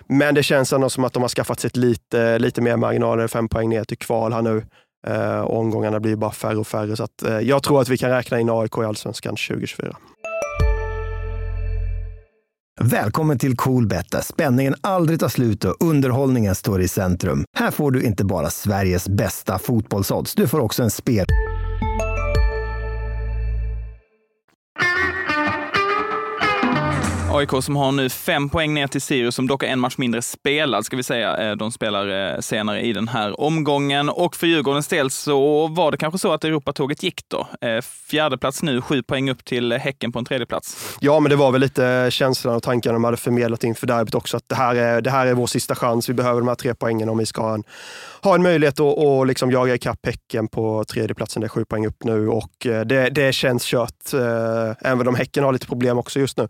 men 0.07 0.35
det 0.35 0.43
känns 0.43 0.73
ändå 0.73 0.89
som 0.89 1.03
att 1.03 1.13
de 1.13 1.21
har 1.21 1.29
skaffat 1.29 1.59
sig 1.59 1.71
lite, 1.73 2.39
lite 2.39 2.61
mer 2.61 2.77
marginaler, 2.77 3.27
fem 3.27 3.49
poäng 3.49 3.69
ner 3.69 3.83
till 3.83 3.97
kval 3.97 4.33
här 4.33 4.41
nu. 4.41 4.65
Eh, 5.07 5.39
och 5.39 5.59
omgångarna 5.59 5.99
blir 5.99 6.15
bara 6.15 6.31
färre 6.31 6.57
och 6.57 6.67
färre. 6.67 6.95
Så 6.95 7.03
att, 7.03 7.23
eh, 7.23 7.39
jag 7.39 7.63
tror 7.63 7.81
att 7.81 7.89
vi 7.89 7.97
kan 7.97 8.09
räkna 8.09 8.39
in 8.39 8.49
AIK 8.49 8.77
i 8.77 8.85
Allsvenskan 8.85 9.35
2024. 9.35 9.97
Välkommen 12.81 13.39
till 13.39 13.55
Coolbet 13.55 14.11
där 14.11 14.21
spänningen 14.21 14.75
aldrig 14.81 15.19
tar 15.19 15.29
slut 15.29 15.65
och 15.65 15.75
underhållningen 15.79 16.55
står 16.55 16.81
i 16.81 16.87
centrum. 16.87 17.45
Här 17.57 17.71
får 17.71 17.91
du 17.91 18.03
inte 18.03 18.25
bara 18.25 18.49
Sveriges 18.49 19.09
bästa 19.09 19.59
fotbollsodds, 19.59 20.35
du 20.35 20.47
får 20.47 20.59
också 20.59 20.83
en 20.83 20.91
spel... 20.91 21.25
AIK 27.33 27.49
som 27.61 27.75
har 27.75 27.91
nu 27.91 28.09
fem 28.09 28.49
poäng 28.49 28.73
ner 28.73 28.87
till 28.87 29.01
Sirius, 29.01 29.35
som 29.35 29.47
dock 29.47 29.63
har 29.63 29.69
en 29.69 29.79
match 29.79 29.97
mindre 29.97 30.21
spelad, 30.21 30.85
ska 30.85 30.97
vi 30.97 31.03
säga. 31.03 31.37
Eh, 31.37 31.55
de 31.55 31.71
spelar 31.71 32.33
eh, 32.33 32.39
senare 32.39 32.81
i 32.81 32.93
den 32.93 33.07
här 33.07 33.41
omgången. 33.41 34.09
Och 34.09 34.35
för 34.35 34.47
Djurgårdens 34.47 34.87
del 34.87 35.09
så 35.11 35.67
var 35.67 35.91
det 35.91 35.97
kanske 35.97 36.19
så 36.19 36.33
att 36.33 36.43
Europatåget 36.43 37.03
gick 37.03 37.21
då. 37.27 37.47
Eh, 37.61 37.81
fjärde 37.81 38.37
plats 38.37 38.63
nu, 38.63 38.81
sju 38.81 39.03
poäng 39.03 39.29
upp 39.29 39.45
till 39.45 39.73
Häcken 39.73 40.11
på 40.11 40.19
en 40.19 40.25
tredje 40.25 40.45
plats. 40.45 40.97
Ja, 40.99 41.19
men 41.19 41.29
det 41.29 41.35
var 41.35 41.51
väl 41.51 41.61
lite 41.61 42.07
känslan 42.11 42.55
och 42.55 42.63
tankarna 42.63 42.93
de 42.93 43.03
hade 43.03 43.17
förmedlat 43.17 43.63
inför 43.63 43.87
derbyt 43.87 44.15
också, 44.15 44.37
att 44.37 44.49
det 44.49 44.55
här, 44.55 44.75
är, 44.75 45.01
det 45.01 45.09
här 45.09 45.27
är 45.27 45.33
vår 45.33 45.47
sista 45.47 45.75
chans. 45.75 46.09
Vi 46.09 46.13
behöver 46.13 46.39
de 46.39 46.47
här 46.47 46.55
tre 46.55 46.75
poängen 46.75 47.09
om 47.09 47.17
vi 47.17 47.25
ska 47.25 47.41
ha 47.41 47.53
en, 47.53 47.63
ha 48.21 48.35
en 48.35 48.43
möjlighet 48.43 48.73
att 48.73 48.97
och 48.97 49.25
liksom 49.27 49.51
jaga 49.51 49.75
ikapp 49.75 49.99
Häcken 50.05 50.47
på 50.47 50.83
tredjeplatsen. 50.83 51.41
Det 51.41 51.47
är 51.47 51.49
sju 51.49 51.65
poäng 51.65 51.87
upp 51.87 52.03
nu 52.03 52.27
och 52.27 52.51
det, 52.85 53.09
det 53.09 53.33
känns 53.33 53.65
kört. 53.65 54.13
Även 54.81 55.07
om 55.07 55.15
Häcken 55.15 55.43
har 55.43 55.53
lite 55.53 55.67
problem 55.67 55.97
också 55.97 56.19
just 56.19 56.37
nu 56.37 56.47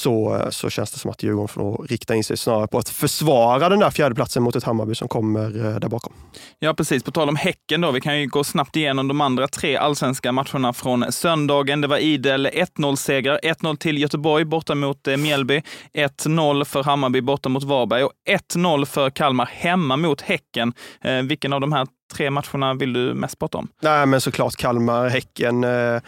så, 0.00 0.48
så 0.50 0.70
känns 0.70 0.90
det 0.90 0.98
som 0.98 1.10
att 1.10 1.22
Djurgården 1.22 1.48
får 1.48 1.86
rikta 1.88 2.14
in 2.14 2.24
sig 2.24 2.36
snarare 2.36 2.66
på 2.66 2.78
att 2.78 2.88
försvara 2.88 3.68
den 3.68 3.78
där 3.78 3.90
fjärdeplatsen 3.90 4.42
mot 4.42 4.56
ett 4.56 4.64
Hammarby 4.64 4.94
som 4.94 5.08
kommer 5.08 5.66
eh, 5.66 5.76
där 5.76 5.88
bakom. 5.88 6.12
Ja, 6.58 6.74
precis. 6.74 7.02
På 7.02 7.10
tal 7.10 7.28
om 7.28 7.36
Häcken 7.36 7.80
då. 7.80 7.90
Vi 7.90 8.00
kan 8.00 8.20
ju 8.20 8.26
gå 8.26 8.44
snabbt 8.44 8.76
igenom 8.76 9.08
de 9.08 9.20
andra 9.20 9.48
tre 9.48 9.76
allsvenska 9.76 10.32
matcherna 10.32 10.72
från 10.72 11.12
söndagen. 11.12 11.80
Det 11.80 11.86
var 11.86 11.98
idel 11.98 12.46
1-0-seger. 12.46 13.40
1-0 13.42 13.76
till 13.76 13.98
Göteborg 13.98 14.44
borta 14.44 14.74
mot 14.74 15.08
eh, 15.08 15.16
Mjällby. 15.16 15.62
1-0 15.94 16.64
för 16.64 16.82
Hammarby 16.82 17.20
borta 17.20 17.48
mot 17.48 17.64
Varberg 17.64 18.04
och 18.04 18.12
1-0 18.54 18.84
för 18.84 19.10
Kalmar 19.10 19.46
hemma 19.46 19.96
mot 19.96 20.20
Häcken. 20.20 20.72
Eh, 21.04 21.22
vilken 21.22 21.52
av 21.52 21.60
de 21.60 21.72
här 21.72 21.86
tre 22.14 22.30
matcherna 22.30 22.74
vill 22.74 22.92
du 22.92 23.14
mest 23.14 23.38
prata 23.38 23.58
om? 23.58 23.68
Nej, 23.82 24.06
men 24.06 24.20
såklart 24.20 24.56
Kalmar, 24.56 25.08
Häcken. 25.08 25.64
Eh 25.64 26.00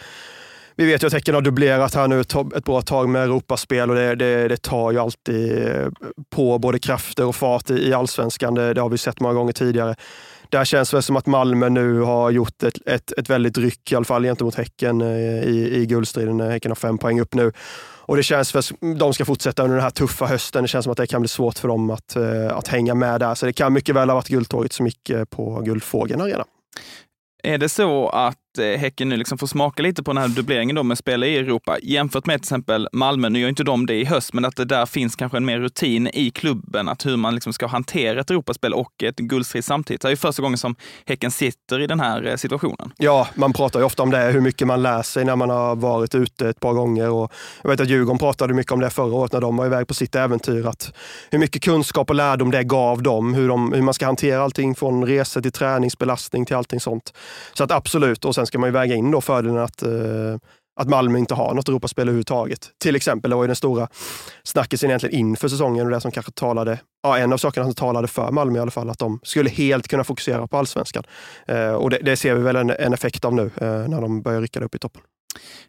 vi 0.83 0.93
vet 0.93 1.03
ju 1.03 1.07
att 1.07 1.13
Häcken 1.13 1.35
har 1.35 1.43
dubblerat 1.43 1.95
här 1.95 2.09
nu 2.09 2.21
ett 2.21 2.65
bra 2.65 2.83
tag 2.83 3.09
med 3.09 3.23
Europaspel 3.23 3.91
och 3.91 3.97
det, 3.97 4.15
det, 4.15 4.49
det 4.49 4.57
tar 4.57 4.93
ju 4.93 4.99
alltid 4.99 5.69
eh, 5.69 5.89
på 6.31 6.59
både 6.59 6.79
krafter 6.79 7.27
och 7.27 7.37
fart 7.37 7.71
i 7.71 7.93
allsvenskan. 7.93 8.55
Det, 8.55 8.75
det 8.75 8.81
har 8.81 8.89
vi 8.89 8.99
sett 8.99 9.21
många 9.21 9.35
gånger 9.35 9.53
tidigare. 9.53 9.95
Där 10.49 10.65
känns 10.65 10.91
det 10.91 11.03
som 11.03 11.17
att 11.17 11.27
Malmö 11.27 11.69
nu 11.69 12.01
har 12.01 12.31
gjort 12.31 12.63
ett, 12.63 12.87
ett, 12.87 13.13
ett 13.13 13.31
väldigt 13.31 13.59
ryck, 13.59 13.93
i 13.93 13.97
alla 13.97 14.05
fall 14.05 14.23
gentemot 14.23 14.55
Häcken 14.55 15.01
eh, 15.01 15.43
i, 15.43 15.71
i 15.75 15.87
guldstriden. 15.87 16.41
Häcken 16.41 16.71
har 16.71 16.77
fem 16.77 16.99
poäng 16.99 17.21
upp 17.21 17.35
nu. 17.35 17.53
Och 18.05 18.17
det 18.17 18.23
känns 18.23 18.53
för 18.53 18.65
de 18.99 19.15
ska 19.15 19.25
fortsätta 19.25 19.63
under 19.63 19.77
den 19.77 19.85
här 19.85 19.91
tuffa 19.91 20.27
hösten. 20.27 20.63
Det 20.63 20.69
känns 20.69 20.85
som 20.85 20.91
att 20.91 20.99
det 20.99 21.07
kan 21.07 21.21
bli 21.21 21.29
svårt 21.29 21.59
för 21.59 21.69
dem 21.69 21.91
att, 21.91 22.17
eh, 22.17 22.57
att 22.57 22.69
hänga 22.69 22.95
med 22.95 23.21
där. 23.21 23.35
Så 23.35 23.47
det 23.47 23.53
kan 23.53 23.73
mycket 23.73 23.95
väl 23.95 24.09
ha 24.09 24.15
varit 24.15 24.29
Guldtåget 24.29 24.73
som 24.73 24.87
gick 24.87 25.11
på 25.31 25.61
Guldfågeln 25.61 26.21
Arena. 26.21 26.45
Är 27.43 27.59
det 27.59 27.69
så 27.69 28.09
att 28.09 28.37
Eh, 28.59 28.79
Häcken 28.79 29.09
nu 29.09 29.17
liksom 29.17 29.39
får 29.39 29.47
smaka 29.47 29.83
lite 29.83 30.03
på 30.03 30.13
den 30.13 30.23
här 30.23 30.29
dubbleringen 30.29 30.77
då 30.77 30.83
med 30.83 30.99
spela 30.99 31.27
i 31.27 31.37
Europa 31.37 31.79
jämfört 31.83 32.27
med 32.27 32.35
till 32.35 32.45
exempel 32.45 32.89
Malmö. 32.93 33.29
Nu 33.29 33.39
gör 33.39 33.49
inte 33.49 33.65
de 33.65 33.87
det 33.87 33.95
i 33.95 34.05
höst, 34.05 34.33
men 34.33 34.45
att 34.45 34.57
det 34.57 34.65
där 34.65 34.87
finns 34.87 35.17
kanske 35.17 35.37
en 35.37 35.45
mer 35.45 35.61
rutin 35.61 36.11
i 36.13 36.31
klubben, 36.31 36.89
att 36.89 37.07
hur 37.07 37.17
man 37.17 37.35
liksom 37.35 37.53
ska 37.53 37.67
hantera 37.67 38.21
ett 38.21 38.31
Europaspel 38.31 38.75
och 38.75 39.03
ett 39.03 39.17
guldstrid 39.17 39.65
samtidigt. 39.65 40.03
Det 40.03 40.09
är 40.09 40.11
ju 40.11 40.17
första 40.17 40.43
gången 40.43 40.59
som 40.59 40.75
Häcken 41.07 41.31
sitter 41.31 41.81
i 41.81 41.87
den 41.87 42.01
här 42.01 42.27
eh, 42.27 42.37
situationen. 42.37 42.93
Ja, 42.97 43.29
man 43.35 43.53
pratar 43.53 43.81
ju 43.81 43.87
ofta 43.87 44.03
om 44.03 44.11
det, 44.11 44.19
hur 44.19 44.41
mycket 44.41 44.67
man 44.67 44.83
lär 44.83 45.03
sig 45.03 45.25
när 45.25 45.37
man 45.37 45.51
har 45.51 45.77
varit 45.77 46.15
ute 46.15 46.49
ett 46.49 46.61
par 46.61 46.73
gånger. 46.73 47.11
Och 47.11 47.33
jag 47.63 47.71
vet 47.71 47.81
att 47.81 47.89
Djurgården 47.89 48.19
pratade 48.19 48.55
mycket 48.55 48.73
om 48.73 48.81
det 48.81 48.91
förra 48.91 49.15
året 49.15 49.33
när 49.33 49.41
de 49.41 49.57
var 49.57 49.67
iväg 49.67 49.87
på 49.87 49.95
sitt 49.95 50.15
äventyr. 50.15 50.67
Att 50.67 50.93
hur 51.31 51.39
mycket 51.39 51.63
kunskap 51.63 52.11
och 52.11 52.17
lärdom 52.17 52.51
det 52.51 52.65
gav 52.65 53.03
dem, 53.03 53.35
hur, 53.35 53.49
de, 53.49 53.73
hur 53.73 53.83
man 53.83 53.95
ska 53.95 54.07
hantera 54.07 54.43
allting 54.43 54.75
från 54.75 55.07
resor 55.07 55.41
till 55.41 55.53
träningsbelastning 55.53 56.47
till 56.47 56.57
allting 56.57 56.81
sånt. 56.81 57.13
Så 57.55 57.65
att 57.65 57.71
absolut, 57.71 58.25
och 58.25 58.35
sen 58.35 58.42
Sen 58.43 58.47
ska 58.47 58.59
man 58.59 58.69
ju 58.69 58.73
väga 58.73 58.95
in 58.95 59.11
då 59.11 59.21
fördelen 59.21 59.59
att, 59.59 59.83
eh, 59.83 59.91
att 60.81 60.89
Malmö 60.89 61.19
inte 61.19 61.35
har 61.35 61.55
något 61.55 61.69
Europaspel 61.69 62.03
överhuvudtaget. 62.03 62.71
Till 62.79 62.97
exempel, 62.97 63.31
det 63.31 63.37
var 63.37 63.43
ju 63.43 63.47
den 63.47 63.57
stora 63.57 63.89
snackisen 64.43 64.91
egentligen 64.91 65.19
inför 65.19 65.49
säsongen 65.49 65.87
och 65.87 65.93
det 65.93 66.01
som 66.01 66.11
kanske 66.11 66.33
talade, 66.33 66.79
ja, 67.03 67.19
en 67.19 67.33
av 67.33 67.37
sakerna 67.37 67.67
som 67.67 67.75
talade 67.75 68.09
för 68.09 68.31
Malmö 68.31 68.59
i 68.59 68.63
alla 68.63 68.71
fall, 68.71 68.91
att 68.91 68.99
de 68.99 69.21
skulle 69.23 69.51
helt 69.51 69.89
kunna 69.89 70.05
fokusera 70.05 70.47
på 70.47 70.57
allsvenskan. 70.59 71.05
Eh, 71.47 71.73
och 71.73 71.91
det, 71.91 71.99
det, 72.03 72.17
ser 72.17 72.35
vi 72.35 72.43
väl 72.43 72.57
en, 72.57 72.71
en 72.71 72.93
effekt 72.93 73.25
av 73.25 73.35
nu 73.35 73.51
eh, 73.57 73.89
när 73.89 74.01
de 74.01 74.23
börjar 74.23 74.41
rycka 74.41 74.61
upp 74.61 74.75
i 74.75 74.79
toppen. 74.79 75.03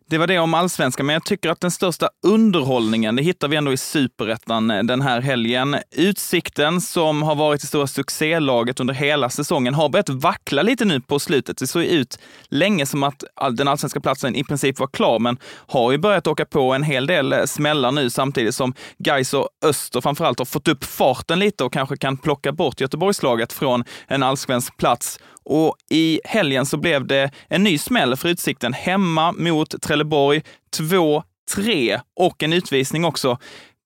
Det 0.10 0.18
var 0.18 0.28
det 0.28 0.40
om 0.40 0.54
allsvenskan, 0.54 1.06
men 1.06 1.14
jag 1.14 1.26
tycker 1.26 1.50
att 1.50 1.62
den 1.62 1.72
största 1.72 2.10
underhållningen, 2.24 3.16
det 3.16 3.24
hittar 3.24 3.48
vi 3.48 3.56
ändå 3.56 3.74
i 3.74 3.78
superettan 3.78 4.72
eh, 4.72 4.84
den 4.84 5.02
här 5.02 5.22
helgen. 5.22 5.78
Utsikten, 5.92 6.82
som 6.82 7.24
har 7.24 7.36
varit 7.36 7.62
det 7.62 7.68
stora 7.68 7.88
succélaget 7.88 8.80
under 8.80 8.94
hela 8.94 9.30
säsongen, 9.30 9.74
har 9.74 9.90
börjat 9.90 10.10
vackla 10.10 10.62
lite 10.62 10.86
nu 10.86 11.02
på 11.02 11.20
slutet. 11.20 11.58
Det 11.58 11.68
såg 11.68 11.84
ut 11.84 12.20
länge 12.50 12.86
som 12.86 13.04
att 13.04 13.24
den 13.52 13.68
allsvenska 13.68 14.00
platsen 14.00 14.36
i 14.36 14.44
princip 14.44 14.80
var 14.80 14.88
klar, 14.88 15.20
men 15.20 15.38
har 15.68 15.92
ju 15.92 15.98
börjat 15.98 16.28
åka 16.28 16.46
på 16.46 16.74
en 16.74 16.84
hel 16.84 17.08
del 17.08 17.34
eh, 17.34 17.46
smällar 17.46 17.92
nu 17.92 18.10
samtidigt 18.10 18.56
som 18.56 18.74
Gais 18.98 19.34
och 19.34 19.50
Öster 19.66 20.02
framförallt 20.02 20.40
har 20.40 20.46
fått 20.46 20.68
upp 20.68 20.84
farten 20.84 21.40
lite 21.40 21.64
och 21.64 21.74
kanske 21.74 21.98
kan 21.98 22.18
plocka 22.18 22.52
bort 22.52 22.82
Göteborgslaget 22.82 23.54
från 23.54 23.84
en 24.08 24.24
allsvensk 24.24 24.78
plats 24.78 25.20
och 25.46 25.76
i 25.90 26.20
helgen 26.24 26.66
så 26.66 26.78
blev 26.78 27.08
det 27.08 27.32
en 27.48 27.64
ny 27.64 27.78
smäll 27.78 28.16
för 28.16 28.30
Utsikten 28.30 28.74
hemma 28.74 29.32
mot 29.32 29.82
Trelleborg. 29.82 30.42
2-3 30.78 32.00
och 32.16 32.44
en 32.44 32.54
utvisning 32.54 33.06
också 33.06 33.38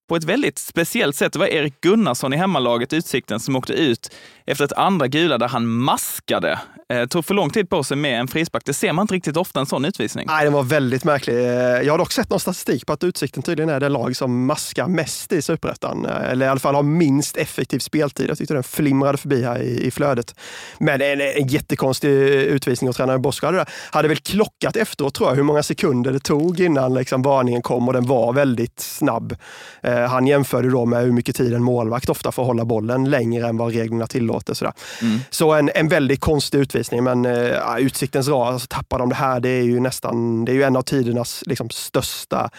på 0.09 0.15
ett 0.15 0.23
väldigt 0.23 0.57
speciellt 0.57 1.15
sätt. 1.15 1.33
Det 1.33 1.39
var 1.39 1.47
Erik 1.47 1.81
Gunnarsson 1.81 2.33
i 2.33 2.37
hemmalaget 2.37 2.93
Utsikten 2.93 3.39
som 3.39 3.55
åkte 3.55 3.73
ut 3.73 4.15
efter 4.45 4.65
ett 4.65 4.73
andra 4.73 5.07
gula 5.07 5.37
där 5.37 5.47
han 5.47 5.67
maskade. 5.67 6.59
Eh, 6.93 7.05
tog 7.05 7.25
för 7.25 7.33
lång 7.33 7.49
tid 7.49 7.69
på 7.69 7.83
sig 7.83 7.97
med 7.97 8.19
en 8.19 8.27
frispark. 8.27 8.65
Det 8.65 8.73
ser 8.73 8.93
man 8.93 9.03
inte 9.03 9.13
riktigt 9.13 9.37
ofta 9.37 9.59
en 9.59 9.65
sån 9.65 9.85
utvisning. 9.85 10.25
Nej, 10.27 10.43
den 10.43 10.53
var 10.53 10.63
väldigt 10.63 11.03
märklig. 11.03 11.35
Eh, 11.35 11.41
jag 11.81 11.93
har 11.93 11.97
dock 11.97 12.11
sett 12.11 12.29
någon 12.29 12.39
statistik 12.39 12.85
på 12.85 12.93
att 12.93 13.03
Utsikten 13.03 13.43
tydligen 13.43 13.69
är 13.69 13.79
det 13.79 13.89
lag 13.89 14.15
som 14.15 14.45
maskar 14.45 14.87
mest 14.87 15.31
i 15.31 15.41
Superettan. 15.41 16.05
Eh, 16.05 16.31
eller 16.31 16.45
i 16.45 16.49
alla 16.49 16.59
fall 16.59 16.75
har 16.75 16.83
minst 16.83 17.37
effektiv 17.37 17.79
speltid. 17.79 18.29
Jag 18.29 18.37
tyckte 18.37 18.53
den 18.53 18.63
flimrade 18.63 19.17
förbi 19.17 19.43
här 19.43 19.61
i, 19.61 19.85
i 19.85 19.91
flödet. 19.91 20.35
Men 20.79 21.01
en, 21.01 21.21
en 21.21 21.47
jättekonstig 21.47 22.09
utvisning 22.09 22.89
och 22.89 22.95
tränare 22.95 23.19
Bosko 23.19 23.45
hade, 23.45 23.65
hade 23.91 24.07
väl 24.07 24.17
klockat 24.17 24.75
efteråt 24.75 25.13
tror 25.13 25.29
jag 25.29 25.35
hur 25.35 25.43
många 25.43 25.63
sekunder 25.63 26.11
det 26.11 26.19
tog 26.19 26.59
innan 26.59 26.93
liksom 26.93 27.21
varningen 27.21 27.61
kom 27.61 27.87
och 27.87 27.93
den 27.93 28.05
var 28.05 28.33
väldigt 28.33 28.79
snabb. 28.79 29.35
Han 30.09 30.27
jämförde 30.27 30.69
då 30.69 30.85
med 30.85 31.03
hur 31.03 31.11
mycket 31.11 31.35
tid 31.35 31.53
en 31.53 31.63
målvakt 31.63 32.09
ofta 32.09 32.31
får 32.31 32.43
hålla 32.43 32.65
bollen 32.65 33.09
längre 33.09 33.47
än 33.47 33.57
vad 33.57 33.73
reglerna 33.73 34.07
tillåter. 34.07 34.53
Sådär. 34.53 34.73
Mm. 35.01 35.19
Så 35.29 35.53
en, 35.53 35.69
en 35.75 35.87
väldigt 35.87 36.19
konstig 36.19 36.59
utvisning, 36.59 36.76
men 36.91 37.25
uh, 37.25 37.79
Utsiktens 37.79 38.27
ras, 38.27 38.53
alltså, 38.53 38.67
tappar 38.67 38.99
de 38.99 39.09
det 39.09 39.15
här, 39.15 39.39
det 39.39 39.49
är 39.49 39.63
ju 39.63 39.79
nästan, 39.79 40.45
det 40.45 40.51
är 40.51 40.53
ju 40.53 40.63
en 40.63 40.75
av 40.75 40.81
tidernas 40.81 41.43
liksom, 41.45 41.69
största 41.69 42.49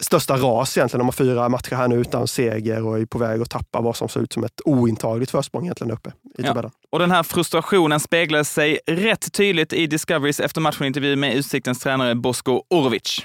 största 0.00 0.36
ras 0.36 0.76
egentligen. 0.76 0.98
De 0.98 1.06
har 1.06 1.12
fyra 1.12 1.48
matcher 1.48 1.74
här 1.74 1.88
nu 1.88 2.00
utan 2.00 2.28
seger 2.28 2.86
och 2.86 2.98
är 2.98 3.06
på 3.06 3.18
väg 3.18 3.42
att 3.42 3.50
tappa 3.50 3.80
vad 3.80 3.96
som 3.96 4.08
ser 4.08 4.20
ut 4.20 4.32
som 4.32 4.44
ett 4.44 4.60
ointagligt 4.64 5.30
försprång 5.30 5.62
egentligen 5.62 5.92
uppe 5.92 6.12
i 6.38 6.42
tabellen. 6.42 6.70
Ja. 6.74 6.88
Och 6.90 6.98
den 6.98 7.10
här 7.10 7.22
frustrationen 7.22 8.00
speglar 8.00 8.44
sig 8.44 8.80
rätt 8.86 9.32
tydligt 9.32 9.72
i 9.72 9.86
Discoverys 9.86 10.40
eftermatchen-intervju 10.40 11.16
med 11.16 11.34
Utsiktens 11.34 11.78
tränare 11.78 12.14
Bosko 12.14 12.62
Orovic. 12.70 13.24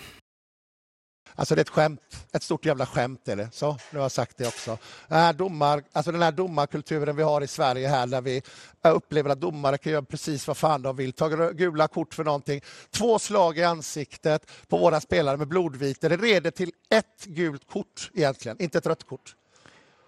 Alltså 1.36 1.56
det 1.56 1.60
är 1.60 1.63
ett 1.63 1.70
skämt, 1.70 2.25
ett 2.32 2.44
stort 2.44 2.65
jävla 2.65 2.86
skämt 2.86 3.27
är 3.27 3.36
det. 3.36 3.50
Så, 3.51 3.77
nu 3.92 4.00
har 4.00 4.04
jag 4.04 4.12
sagt 4.12 4.38
det 4.38 4.48
också. 4.48 4.77
Den 5.08 5.20
här, 5.20 5.34
domar, 5.34 5.84
alltså 5.92 6.12
den 6.12 6.22
här 6.22 6.32
domarkulturen 6.32 7.15
vi 7.15 7.24
har 7.24 7.42
i 7.42 7.48
Sverige 7.48 7.88
här 7.88 8.08
där 8.08 8.22
vi 8.22 8.42
upplever 8.84 9.30
att 9.30 9.42
domare 9.42 9.77
kan 9.77 9.92
göra 9.92 10.04
precis 10.04 10.48
vad 10.48 10.58
fan 10.58 10.82
de 10.82 10.96
vill. 10.96 11.13
Ta 11.13 11.27
gula 11.51 11.88
kort 11.88 12.13
för 12.13 12.24
någonting. 12.24 12.62
Två 12.92 13.20
slag 13.20 13.58
i 13.58 13.63
ansiktet 13.63 14.51
på 14.68 14.77
våra 14.77 15.01
spelare 15.01 15.38
med 15.38 15.48
blodvite. 15.48 16.10
Det 16.10 16.18
leder 16.18 16.51
till 16.51 16.72
ett 16.89 17.25
gult 17.25 17.68
kort 17.70 18.12
egentligen, 18.13 18.62
inte 18.62 18.77
ett 18.77 18.86
rött 18.86 19.04
kort. 19.04 19.36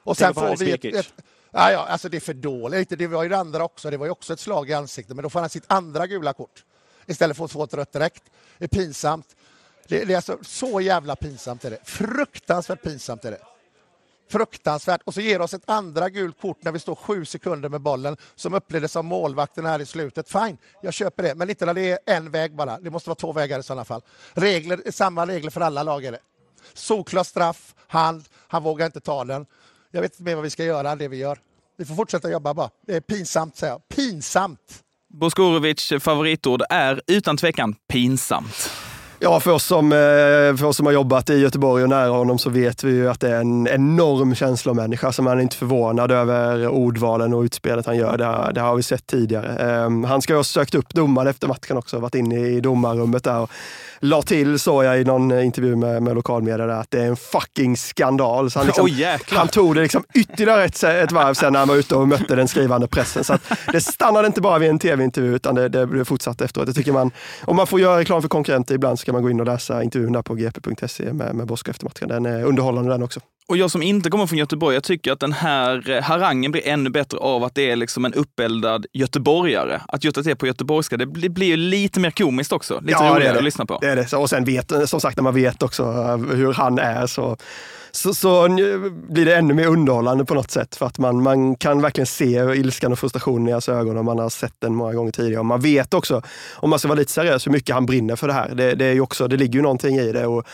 Och 0.03 0.17
sen 0.17 0.33
får 0.33 0.57
vi 0.57 0.71
ett, 0.71 0.85
ett 0.85 1.13
Ja, 1.51 1.71
ja, 1.71 1.85
alltså 1.85 2.09
det 2.09 2.17
är 2.17 2.21
för 2.21 2.33
dåligt. 2.33 2.89
Det 2.89 3.07
var 3.07 3.23
ju 3.23 3.29
det 3.29 3.37
andra 3.37 3.63
också. 3.63 3.89
Det 3.89 3.97
var 3.97 4.05
ju 4.05 4.11
också 4.11 4.33
ett 4.33 4.39
slag 4.39 4.69
i 4.69 4.73
ansiktet, 4.73 5.15
men 5.15 5.23
då 5.23 5.29
får 5.29 5.39
han 5.39 5.49
sitt 5.49 5.63
andra 5.67 6.07
gula 6.07 6.33
kort 6.33 6.63
istället 7.05 7.37
för 7.37 7.45
att 7.45 7.51
få 7.51 7.63
ett 7.63 7.73
rött 7.73 7.91
direkt. 7.91 8.23
Det 8.57 8.65
är 8.65 8.69
pinsamt. 8.69 9.35
Det, 9.87 10.05
det, 10.05 10.13
är 10.13 10.15
alltså 10.15 10.37
så 10.41 10.81
jävla 10.81 11.15
pinsamt 11.15 11.65
är 11.65 11.69
det. 11.69 11.79
Fruktansvärt 11.83 12.83
pinsamt 12.83 13.25
är 13.25 13.31
det. 13.31 13.41
Fruktansvärt. 14.29 15.01
Och 15.03 15.13
så 15.13 15.21
ger 15.21 15.41
oss 15.41 15.53
ett 15.53 15.69
andra 15.69 16.09
gult 16.09 16.41
kort 16.41 16.63
när 16.63 16.71
vi 16.71 16.79
står 16.79 16.95
sju 16.95 17.25
sekunder 17.25 17.69
med 17.69 17.81
bollen 17.81 18.17
som 18.35 18.53
upplevdes 18.53 18.95
av 18.95 19.05
målvakten 19.05 19.65
här 19.65 19.79
i 19.79 19.85
slutet. 19.85 20.31
Fine, 20.31 20.57
jag 20.81 20.93
köper 20.93 21.23
det. 21.23 21.35
Men 21.35 21.49
inte 21.49 21.65
när 21.65 21.73
det 21.73 21.91
är 21.91 21.99
en 22.05 22.31
väg 22.31 22.55
bara. 22.55 22.79
Det 22.79 22.89
måste 22.89 23.09
vara 23.09 23.15
två 23.15 23.33
vägar 23.33 23.59
i 23.59 23.63
sådana 23.63 23.85
fall. 23.85 24.01
Regler, 24.33 24.81
samma 24.91 25.27
regler 25.27 25.51
för 25.51 25.61
alla 25.61 25.83
lag 25.83 26.05
är 26.05 26.11
det. 26.11 26.19
Solklar 26.73 27.23
straff, 27.23 27.75
hand, 27.87 28.23
han 28.47 28.63
vågar 28.63 28.85
inte 28.85 28.99
ta 28.99 29.23
den. 29.23 29.45
Jag 29.91 30.01
vet 30.01 30.11
inte 30.11 30.23
mer 30.23 30.35
vad 30.35 30.43
vi 30.43 30.49
ska 30.49 30.63
göra 30.63 30.91
än 30.91 30.97
det 30.97 31.07
vi 31.07 31.17
gör. 31.17 31.39
Vi 31.77 31.85
får 31.85 31.95
fortsätta 31.95 32.31
jobba 32.31 32.53
bara. 32.53 32.69
Det 32.87 32.95
är 32.95 33.01
pinsamt, 33.01 33.55
säger 33.55 33.73
jag. 33.73 33.87
Pinsamt! 33.87 34.83
Boskorovic 35.13 35.93
favoritord 35.99 36.63
är 36.69 37.01
utan 37.07 37.37
tvekan 37.37 37.75
pinsamt. 37.87 38.69
Ja, 39.19 39.39
för 39.39 39.51
oss, 39.51 39.65
som, 39.65 39.91
eh, 39.91 39.97
för 40.57 40.63
oss 40.63 40.77
som 40.77 40.85
har 40.85 40.93
jobbat 40.93 41.29
i 41.29 41.39
Göteborg 41.39 41.83
och 41.83 41.89
nära 41.89 42.09
honom 42.09 42.39
så 42.39 42.49
vet 42.49 42.83
vi 42.83 42.91
ju 42.91 43.09
att 43.09 43.19
det 43.19 43.29
är 43.29 43.39
en 43.39 43.67
enorm 43.67 44.35
känslomänniska 44.35 45.11
som 45.11 45.25
man 45.25 45.37
är 45.37 45.41
inte 45.41 45.55
förvånad 45.55 46.11
över 46.11 46.67
ordvalen 46.67 47.33
och 47.33 47.41
utspelet 47.41 47.85
han 47.85 47.97
gör. 47.97 48.17
Det, 48.17 48.51
det 48.53 48.61
har 48.61 48.75
vi 48.75 48.83
sett 48.83 49.07
tidigare. 49.07 49.47
Ehm, 49.47 50.03
han 50.03 50.21
ska 50.21 50.35
ha 50.35 50.43
sökt 50.43 50.75
upp 50.75 50.93
domaren 50.93 51.27
efter 51.27 51.47
matchen 51.47 51.77
också, 51.77 51.99
varit 51.99 52.15
inne 52.15 52.39
i 52.39 52.61
domarrummet 52.61 53.23
där 53.23 53.39
och 53.39 53.51
la 53.99 54.21
till, 54.21 54.59
såg 54.59 54.83
jag 54.83 55.01
i 55.01 55.03
någon 55.03 55.39
intervju 55.39 55.75
med, 55.75 56.03
med 56.03 56.15
lokalmedia, 56.15 56.67
där, 56.67 56.73
att 56.73 56.91
det 56.91 57.01
är 57.01 57.07
en 57.07 57.15
fucking 57.15 57.77
skandal. 57.77 58.51
Så 58.51 58.59
han, 58.59 58.65
liksom, 58.67 58.85
oh, 58.85 59.37
han 59.37 59.47
tog 59.47 59.75
det 59.75 59.81
liksom 59.81 60.03
ytterligare 60.13 60.63
ett, 60.63 60.83
ett 60.83 61.11
varv 61.11 61.33
sen 61.33 61.53
när 61.53 61.59
han 61.59 61.67
var 61.67 61.75
ute 61.75 61.95
och 61.95 62.07
mötte 62.07 62.35
den 62.35 62.47
skrivande 62.47 62.87
pressen. 62.87 63.23
Så 63.23 63.37
det 63.71 63.81
stannade 63.81 64.27
inte 64.27 64.41
bara 64.41 64.59
vid 64.59 64.69
en 64.69 64.79
tv-intervju 64.79 65.35
utan 65.35 65.55
det, 65.55 65.69
det 65.69 66.05
fortsatte 66.05 66.45
efteråt. 66.45 66.67
Jag 66.67 66.75
tycker 66.75 66.91
man, 66.91 67.11
om 67.45 67.55
man 67.55 67.67
får 67.67 67.79
göra 67.79 67.99
reklam 67.99 68.21
för 68.21 68.29
konkurrenter 68.29 68.75
ibland 68.75 68.99
så 68.99 69.05
ska 69.07 69.13
man 69.13 69.21
gå 69.21 69.29
in 69.29 69.39
och 69.39 69.45
läsa 69.45 69.83
intervjun 69.83 70.13
där 70.13 70.21
på 70.21 70.35
gp.se 70.35 71.13
med, 71.13 71.35
med 71.35 71.47
Bosko 71.47 71.71
efter 71.71 71.85
matchen. 71.85 72.07
Den 72.07 72.25
är 72.25 72.43
underhållande 72.43 72.91
den 72.91 73.03
också. 73.03 73.19
Och 73.49 73.57
jag 73.57 73.71
som 73.71 73.83
inte 73.83 74.09
kommer 74.09 74.27
från 74.27 74.37
Göteborg, 74.37 74.75
jag 74.75 74.83
tycker 74.83 75.11
att 75.11 75.19
den 75.19 75.33
här 75.33 75.89
eh, 75.89 76.03
harangen 76.03 76.51
blir 76.51 76.67
ännu 76.67 76.89
bättre 76.89 77.17
av 77.17 77.43
att 77.43 77.55
det 77.55 77.71
är 77.71 77.75
liksom 77.75 78.05
en 78.05 78.13
uppeldad 78.13 78.85
göteborgare. 78.93 79.81
Att 79.87 80.03
götta 80.03 80.23
till 80.23 80.35
på 80.35 80.47
göteborgska, 80.47 80.97
det 80.97 81.05
blir, 81.05 81.29
blir 81.29 81.57
lite 81.57 81.99
mer 81.99 82.11
komiskt 82.11 82.51
också. 82.51 82.79
Lite 82.79 82.91
ja, 82.91 83.15
roligare 83.15 83.37
att 83.37 83.43
lyssna 83.43 83.65
på. 83.65 83.77
Det 83.81 83.87
är 83.87 83.95
det. 83.95 84.13
Och 84.13 84.29
sen 84.29 84.45
vet, 84.45 84.89
som 84.89 85.01
sagt, 85.01 85.17
när 85.17 85.23
man 85.23 85.35
vet 85.35 85.63
också 85.63 85.83
eh, 85.83 86.35
hur 86.35 86.53
han 86.53 86.79
är 86.79 87.07
så, 87.07 87.37
så, 87.91 88.13
så 88.13 88.47
blir 89.09 89.25
det 89.25 89.35
ännu 89.35 89.53
mer 89.53 89.67
underhållande 89.67 90.25
på 90.25 90.33
något 90.33 90.51
sätt. 90.51 90.75
För 90.75 90.85
att 90.85 90.97
man, 90.97 91.23
man 91.23 91.55
kan 91.55 91.81
verkligen 91.81 92.07
se 92.07 92.33
ilskan 92.55 92.91
och 92.91 92.99
frustrationen 92.99 93.47
i 93.47 93.51
hans 93.51 93.69
ögon 93.69 93.97
om 93.97 94.05
man 94.05 94.19
har 94.19 94.29
sett 94.29 94.53
den 94.59 94.75
många 94.75 94.93
gånger 94.93 95.11
tidigare. 95.11 95.39
Och 95.39 95.45
man 95.45 95.61
vet 95.61 95.93
också, 95.93 96.21
om 96.55 96.69
man 96.69 96.79
ska 96.79 96.87
vara 96.87 96.99
lite 96.99 97.11
seriös, 97.11 97.47
hur 97.47 97.51
mycket 97.51 97.75
han 97.75 97.85
brinner 97.85 98.15
för 98.15 98.27
det 98.27 98.33
här. 98.33 98.55
Det, 98.55 98.75
det 98.75 98.85
är 98.85 98.93
ju 98.93 99.01
också, 99.01 99.27
det 99.27 99.37
ligger 99.37 99.53
ju 99.53 99.61
någonting 99.61 99.95
i 99.95 100.11
det. 100.11 100.27
Och, 100.27 100.47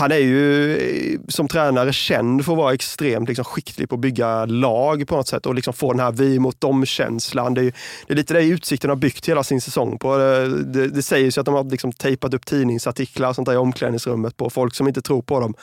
han 0.00 0.12
är 0.12 0.18
ju 0.18 0.76
eh, 0.76 1.20
som 1.28 1.48
tränare 1.48 1.92
känd 1.92 2.44
för 2.44 2.52
att 2.52 2.58
vara 2.58 2.74
extremt 2.74 3.28
liksom, 3.28 3.44
skicklig 3.44 3.88
på 3.88 3.94
att 3.94 4.00
bygga 4.00 4.46
lag 4.46 5.06
på 5.06 5.16
något 5.16 5.28
sätt 5.28 5.46
och 5.46 5.54
liksom 5.54 5.72
få 5.74 5.92
den 5.92 6.00
här 6.00 6.12
vi 6.12 6.38
mot 6.38 6.60
dem-känslan. 6.60 7.54
Det, 7.54 7.62
det, 7.62 8.12
är 8.12 8.14
lite 8.14 8.34
det 8.34 8.44
Utsikten 8.44 8.90
har 8.90 8.96
byggt 8.96 9.28
hela 9.28 9.44
sin 9.44 9.60
säsong 9.60 9.98
på. 9.98 10.16
Det, 10.16 10.62
det, 10.64 10.88
det 10.88 11.02
sägs 11.02 11.38
ju 11.38 11.40
att 11.40 11.46
de 11.46 11.54
har 11.54 11.64
liksom 11.64 11.92
tejpat 11.92 12.34
upp 12.34 12.46
tidningsartiklar 12.46 13.28
och 13.28 13.34
sånt 13.34 13.46
där 13.46 13.52
i 13.52 13.56
omklädningsrummet 13.56 14.36
på 14.36 14.50
folk 14.50 14.74
som 14.74 14.88
inte 14.88 15.02
tror 15.02 15.22
på 15.22 15.40
dem. 15.40 15.54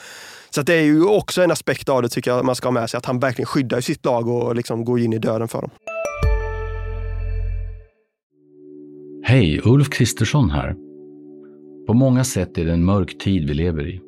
Så 0.50 0.62
det 0.62 0.74
är 0.74 0.82
ju 0.82 1.04
också 1.04 1.42
en 1.42 1.50
aspekt 1.50 1.88
av 1.88 2.02
det 2.02 2.08
tycker 2.08 2.30
jag 2.30 2.44
man 2.44 2.54
ska 2.54 2.66
ha 2.66 2.72
med 2.72 2.90
sig, 2.90 2.98
att 2.98 3.06
han 3.06 3.20
verkligen 3.20 3.46
skyddar 3.46 3.80
sitt 3.80 4.04
lag 4.04 4.28
och 4.28 4.54
liksom 4.54 4.84
går 4.84 5.00
in 5.00 5.12
i 5.12 5.18
döden 5.18 5.48
för 5.48 5.60
dem. 5.60 5.70
Hej, 9.24 9.60
Ulf 9.64 9.90
Kristersson 9.90 10.50
här. 10.50 10.74
På 11.86 11.94
många 11.94 12.24
sätt 12.24 12.58
är 12.58 12.64
det 12.64 12.72
en 12.72 12.84
mörk 12.84 13.18
tid 13.18 13.48
vi 13.48 13.54
lever 13.54 13.88
i. 13.88 14.07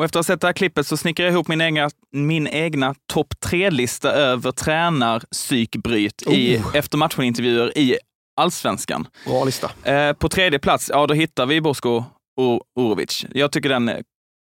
Och 0.00 0.04
efter 0.04 0.18
att 0.18 0.26
ha 0.26 0.34
sett 0.34 0.40
det 0.40 0.46
här 0.46 0.52
klippet 0.52 0.86
så 0.86 0.96
snickrar 0.96 1.26
jag 1.26 1.32
ihop 1.32 1.48
min 1.48 1.60
egna, 1.60 1.90
min 2.12 2.46
egna 2.46 2.94
topp 3.12 3.40
tre-lista 3.40 4.12
över 4.12 4.52
tränarpsykbryt 4.52 6.22
oh. 6.26 6.34
i 6.34 6.62
eftermatchen-intervjuer 6.74 7.78
i 7.78 7.96
allsvenskan. 8.36 9.08
Bra 9.26 9.44
lista. 9.44 9.70
Eh, 9.84 10.12
på 10.12 10.28
tredje 10.28 10.58
plats, 10.58 10.90
ja 10.94 11.06
då 11.06 11.14
hittar 11.14 11.46
vi 11.46 11.60
Bosko 11.60 12.04
Orovic. 12.76 13.26
Jag 13.34 13.52
tycker 13.52 13.68
den 13.68 13.90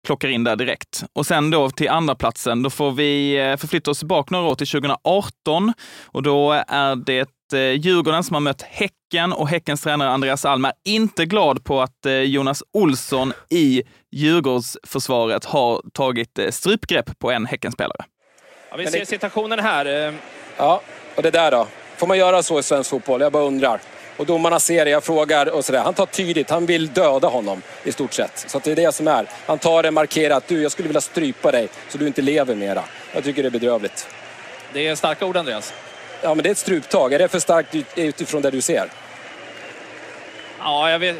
plockar 0.07 0.27
in 0.27 0.43
där 0.43 0.55
direkt. 0.55 1.03
Och 1.13 1.25
sen 1.25 1.51
då 1.51 1.69
till 1.69 1.89
andra 1.89 2.15
platsen, 2.15 2.63
då 2.63 2.69
får 2.69 2.91
vi 2.91 3.39
eh, 3.39 3.57
förflytta 3.57 3.91
oss 3.91 4.03
bak 4.03 4.29
några 4.29 4.45
år 4.45 4.55
till 4.55 4.67
2018 4.67 5.73
och 6.05 6.23
då 6.23 6.51
är 6.67 6.95
det 6.95 7.29
eh, 7.53 7.81
Djurgården 7.81 8.23
som 8.23 8.33
har 8.33 8.41
mött 8.41 8.61
Häcken 8.61 9.02
och 9.33 9.49
Häckens 9.49 9.81
tränare 9.81 10.09
Andreas 10.09 10.45
Alm 10.45 10.65
är 10.65 10.73
inte 10.83 11.25
glad 11.25 11.63
på 11.63 11.81
att 11.81 12.05
eh, 12.05 12.13
Jonas 12.13 12.63
Olsson 12.73 13.33
i 13.49 13.83
Djurgårdsförsvaret 14.11 15.45
har 15.45 15.81
tagit 15.93 16.39
strypgrepp 16.49 17.19
på 17.19 17.31
en 17.31 17.45
Häckenspelare. 17.45 18.05
Ja, 18.71 18.77
vi 18.77 18.87
ser 18.87 19.05
situationen 19.05 19.59
här. 19.59 20.13
Ja, 20.57 20.81
och 21.15 21.23
det 21.23 21.31
där 21.31 21.51
då? 21.51 21.67
Får 21.97 22.07
man 22.07 22.17
göra 22.17 22.43
så 22.43 22.59
i 22.59 22.63
svensk 22.63 22.89
fotboll? 22.89 23.21
Jag 23.21 23.31
bara 23.31 23.43
undrar. 23.43 23.79
Och 24.17 24.25
domarna 24.25 24.59
ser 24.59 24.85
det, 24.85 24.91
jag 24.91 25.03
frågar 25.03 25.53
och 25.55 25.65
sådär. 25.65 25.81
Han 25.81 25.93
tar 25.93 26.05
tydligt, 26.05 26.49
han 26.49 26.65
vill 26.65 26.87
döda 26.87 27.27
honom 27.27 27.61
i 27.83 27.91
stort 27.91 28.13
sett. 28.13 28.45
Så 28.47 28.59
det 28.59 28.71
är 28.71 28.75
det 28.75 28.95
som 28.95 29.07
är. 29.07 29.25
Han 29.45 29.57
tar 29.57 29.83
det, 29.83 29.91
markerar 29.91 30.37
att 30.37 30.47
du, 30.47 30.61
jag 30.61 30.71
skulle 30.71 30.87
vilja 30.87 31.01
strypa 31.01 31.51
dig 31.51 31.69
så 31.89 31.97
du 31.97 32.07
inte 32.07 32.21
lever 32.21 32.55
mera. 32.55 32.83
Jag 33.13 33.23
tycker 33.23 33.43
det 33.43 33.49
är 33.49 33.51
bedrövligt. 33.51 34.07
Det 34.73 34.87
är 34.87 34.95
starka 34.95 35.25
ord 35.25 35.37
Andreas. 35.37 35.73
Ja, 36.23 36.35
men 36.35 36.43
det 36.43 36.49
är 36.49 36.51
ett 36.51 36.57
struptag. 36.57 37.13
Är 37.13 37.19
det 37.19 37.27
för 37.27 37.39
starkt 37.39 37.75
utifrån 37.95 38.41
det 38.41 38.51
du 38.51 38.61
ser? 38.61 38.87
Ja, 40.59 40.91
jag 40.91 40.99
vet. 40.99 41.15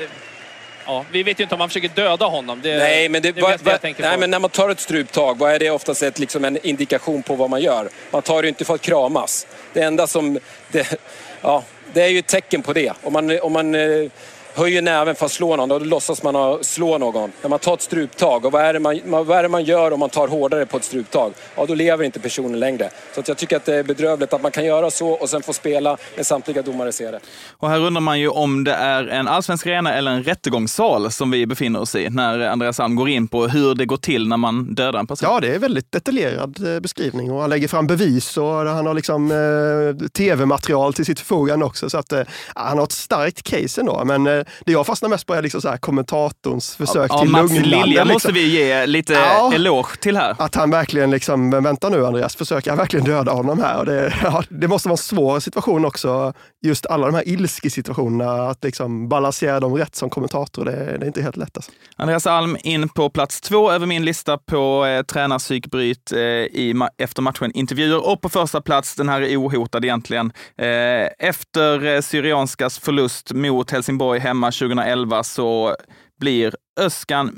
Ja, 0.86 1.06
vi 1.12 1.24
vet 1.24 1.40
ju 1.40 1.44
inte 1.44 1.56
om 1.56 1.62
han 1.62 1.70
försöker 1.70 1.90
döda 1.90 2.26
honom. 2.26 2.62
Det, 2.62 2.78
nej, 2.78 3.10
men, 3.10 3.22
det, 3.22 3.32
det 3.32 3.42
va, 3.42 3.58
va, 3.64 3.78
nej 3.82 4.18
men 4.18 4.32
när 4.32 4.40
man 4.40 4.50
tar 4.50 4.70
ett 4.70 4.80
struptag, 4.80 5.38
vad 5.38 5.54
är 5.54 5.60
det 5.60 5.70
oftast 5.70 6.04
ett, 6.04 6.20
liksom 6.20 6.46
en 6.46 6.66
indikation 6.66 7.24
på 7.24 7.36
vad 7.36 7.50
man 7.50 7.62
gör? 7.62 7.90
Man 8.12 8.22
tar 8.22 8.42
det 8.42 8.48
inte 8.48 8.66
för 8.66 8.76
att 8.76 8.82
kramas. 8.82 9.48
Det 9.74 9.82
enda 9.82 10.08
som... 10.08 10.40
Det, 10.72 11.00
ja, 11.42 11.64
det 11.94 12.02
är 12.02 12.08
ju 12.08 12.20
ett 12.20 12.28
tecken 12.28 12.62
på 12.62 12.74
det. 12.74 12.94
Om 13.04 13.14
man, 13.14 13.40
om 13.42 13.54
man 13.54 13.76
eh, 13.76 14.10
höjer 14.56 14.82
näven 14.82 15.16
för 15.16 15.26
att 15.26 15.32
slå 15.32 15.56
någon, 15.56 15.70
då 15.70 15.80
låtsas 15.80 16.24
man 16.24 16.64
slå 16.64 16.98
någon. 16.98 17.32
När 17.42 17.50
man 17.50 17.60
tar 17.60 17.74
ett 17.74 17.82
struptag, 17.82 18.46
och 18.46 18.52
vad 18.52 18.62
är, 18.62 18.74
det 18.74 18.80
man, 18.80 19.00
vad 19.06 19.32
är 19.38 19.44
det 19.44 19.50
man 19.50 19.64
gör 19.64 19.92
om 19.92 20.00
man 20.00 20.10
tar 20.10 20.28
hårdare 20.28 20.66
på 20.66 20.78
ett 20.78 20.84
struptag? 20.84 21.34
Ja, 21.56 21.66
då 21.66 21.76
lever 21.76 22.04
inte 22.04 22.20
personen 22.20 22.60
längre. 22.60 22.90
Så 23.14 23.20
att 23.20 23.28
jag 23.28 23.38
tycker 23.38 23.58
att 23.58 23.66
det 23.66 23.76
är 23.76 23.84
bedrövligt 23.84 24.34
att 24.34 24.42
man 24.42 24.52
kan 24.52 24.66
göra 24.66 24.92
så 24.92 25.10
och 25.10 25.30
sen 25.30 25.42
få 25.42 25.54
spela 25.54 25.98
när 26.16 26.24
samtliga 26.24 26.62
domare 26.62 26.92
ser 26.92 27.12
det. 27.12 27.20
Och 27.58 27.70
här 27.70 27.80
undrar 27.80 28.02
man 28.02 28.20
ju 28.20 28.30
om 28.30 28.64
det 28.64 28.74
är 28.74 29.08
en 29.08 29.28
allsvensk 29.28 29.68
arena 29.68 29.94
eller 29.94 30.12
en 30.12 30.24
rättegångssal 30.24 31.12
som 31.12 31.32
vi 31.32 31.46
befinner 31.46 31.82
oss 31.82 31.96
i, 31.96 32.10
när 32.10 32.40
Andreas 32.40 32.80
Alm 32.80 32.96
går 32.96 33.10
in 33.10 33.28
på 33.28 33.48
hur 33.48 33.76
det 33.76 33.86
går 33.86 33.98
till 33.98 34.28
när 34.28 34.38
man 34.38 34.76
dödar 34.76 35.00
en 35.00 35.08
person. 35.08 35.30
Ja, 35.32 35.40
det 35.40 35.56
är 35.56 35.60
väldigt 35.60 35.92
detaljerad 35.92 36.76
eh, 36.76 36.80
beskrivning 36.80 37.32
och 37.32 37.42
han 37.42 37.50
lägger 37.50 37.68
fram 37.68 37.88
bevis 37.88 38.38
och 38.38 38.54
han 38.54 38.86
har 38.86 38.94
liksom 38.94 39.32
eh, 39.32 40.08
tv-material 40.08 40.94
till 40.94 41.06
sitt 41.06 41.20
förfogande 41.20 41.66
också. 41.66 41.90
Så 41.90 41.98
att 41.98 42.12
eh, 42.12 42.22
han 42.56 42.78
har 42.78 42.86
ett 42.86 42.92
starkt 42.92 43.44
case 43.44 43.82
ändå. 43.82 44.02
Men 44.06 44.28
eh, 44.28 44.43
det 44.66 44.72
jag 44.72 44.86
fastnar 44.86 45.10
mest 45.10 45.26
på 45.26 45.34
är 45.34 45.42
liksom 45.42 45.62
så 45.62 45.70
här 45.70 45.78
kommentatorns 45.78 46.76
försök 46.76 47.12
ja, 47.12 47.20
till 47.20 47.30
Mats 47.30 47.52
lugnande. 47.52 47.70
Lilja 47.70 48.04
liksom. 48.04 48.08
måste 48.08 48.32
vi 48.32 48.50
ge 48.50 48.86
lite 48.86 49.14
ja, 49.14 49.52
eloge 49.54 49.98
till 50.00 50.18
här. 50.18 50.36
Att 50.40 50.56
han 50.56 50.70
verkligen 50.70 51.12
liksom, 51.12 51.50
vänta 51.50 51.90
nu 51.90 52.06
Andreas, 52.06 52.36
försöker 52.36 52.72
han 52.72 52.78
verkligen 52.78 53.06
döda 53.06 53.32
honom 53.32 53.60
här? 53.60 53.80
Och 53.80 53.86
det, 53.86 54.14
ja, 54.24 54.44
det 54.50 54.68
måste 54.68 54.90
vara 54.90 54.94
en 54.94 54.98
svår 54.98 55.40
situation 55.40 55.86
också, 55.86 56.34
just 56.66 56.86
alla 56.86 57.06
de 57.06 57.16
här 57.16 57.28
ilskesituationerna, 57.28 58.50
att 58.50 58.64
liksom 58.64 59.10
balansera 59.10 59.60
dem 59.60 59.76
rätt 59.76 59.96
som 59.96 60.10
kommentator, 60.10 60.66
det, 60.66 60.72
det 60.72 61.06
är 61.06 61.08
inte 61.08 61.22
helt 61.22 61.38
lätt. 61.38 61.58
Alltså. 61.58 61.72
Andreas 61.96 62.28
Alm 62.28 62.58
in 62.64 62.90
på 62.90 63.10
plats 63.10 63.42
två 63.42 63.72
över 63.72 63.86
min 63.86 64.06
lista 64.06 64.38
på 64.38 64.86
eh, 64.86 65.04
tränarpsykbryt 65.04 66.12
eh, 66.12 66.20
i, 66.20 66.88
efter 66.98 67.22
matchen-intervjuer 67.22 68.08
och 68.10 68.22
på 68.22 68.30
första 68.30 68.62
plats, 68.62 68.96
den 68.96 69.10
här 69.10 69.22
är 69.22 69.38
ohotad 69.38 69.86
egentligen, 69.86 70.32
eh, 70.58 71.28
efter 71.28 71.86
eh, 71.86 72.02
Syrianskas 72.02 72.80
förlust 72.80 73.32
mot 73.34 73.72
Helsingborg 73.72 74.20
hemma 74.34 74.52
2011 74.52 75.24
så 75.24 75.76
blir 76.20 76.56
Öskan 76.80 77.32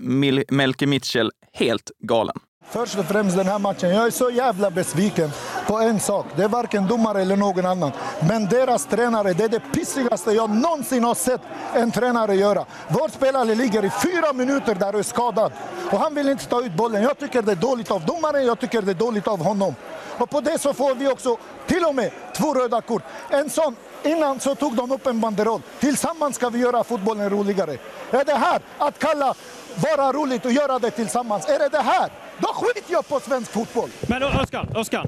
Melke 0.50 0.88
Mitchell 0.88 1.32
helt 1.54 1.92
galen. 2.00 2.36
Först 2.70 2.98
och 2.98 3.06
främst 3.06 3.38
den 3.38 3.48
här 3.48 3.60
matchen, 3.60 3.90
jag 3.90 4.08
är 4.08 4.12
så 4.12 4.30
jävla 4.30 4.72
besviken 4.72 5.32
på 5.68 5.78
en 5.78 6.00
sak. 6.00 6.26
Det 6.36 6.44
är 6.44 6.48
varken 6.48 6.88
domare 6.88 7.22
eller 7.22 7.36
någon 7.36 7.66
annan. 7.66 7.92
Men 8.28 8.46
deras 8.46 8.86
tränare, 8.86 9.34
det 9.34 9.44
är 9.44 9.50
det 9.50 9.60
pissigaste 9.60 10.32
jag 10.32 10.50
någonsin 10.50 11.04
har 11.04 11.16
sett 11.16 11.42
en 11.74 11.92
tränare 11.92 12.36
göra. 12.36 12.66
Vår 12.88 13.10
spelare 13.10 13.56
ligger 13.56 13.86
i 13.86 13.90
fyra 13.90 14.34
minuter 14.34 14.76
där 14.76 14.94
och 14.94 15.00
är 15.00 15.04
skadad. 15.04 15.52
Och 15.92 16.00
han 16.00 16.16
vill 16.16 16.30
inte 16.30 16.46
ta 16.46 16.62
ut 16.62 16.74
bollen. 16.74 17.04
Jag 17.04 17.20
tycker 17.20 17.42
det 17.42 17.52
är 17.52 17.56
dåligt 17.56 17.92
av 17.92 18.06
domaren, 18.06 18.46
jag 18.46 18.60
tycker 18.60 18.82
det 18.82 18.92
är 18.92 18.96
dåligt 18.96 19.28
av 19.28 19.44
honom. 19.44 19.76
Och 20.18 20.30
på 20.30 20.42
det 20.42 20.60
så 20.60 20.74
får 20.74 20.96
vi 20.96 21.08
också 21.08 21.38
till 21.68 21.86
och 21.86 21.96
med 21.96 22.12
två 22.36 22.54
röda 22.54 22.82
kort. 22.82 23.04
En 23.30 23.50
sån 23.50 23.76
Innan 24.04 24.40
så 24.40 24.56
tog 24.56 24.76
de 24.76 24.92
upp 24.92 25.08
en 25.08 25.20
banderoll. 25.20 25.62
Tillsammans 25.80 26.36
ska 26.36 26.50
vi 26.50 26.60
göra 26.60 26.84
fotbollen 26.84 27.30
roligare. 27.30 27.78
Är 28.12 28.26
det 28.26 28.36
här 28.36 28.62
att 28.78 29.00
kalla 29.00 29.34
vara 29.76 30.14
roligt 30.14 30.46
och 30.46 30.52
göra 30.52 30.80
det 30.80 30.92
tillsammans? 30.92 31.50
Är 31.50 31.60
det 31.60 31.70
det 31.70 31.82
här? 31.82 32.10
Då 32.40 32.48
skiter 32.48 32.94
jag 32.94 33.08
på 33.08 33.20
svensk 33.20 33.52
fotboll. 33.52 33.90
Men 34.10 34.24
Öskan, 34.24 34.68
Öskan. 34.76 35.08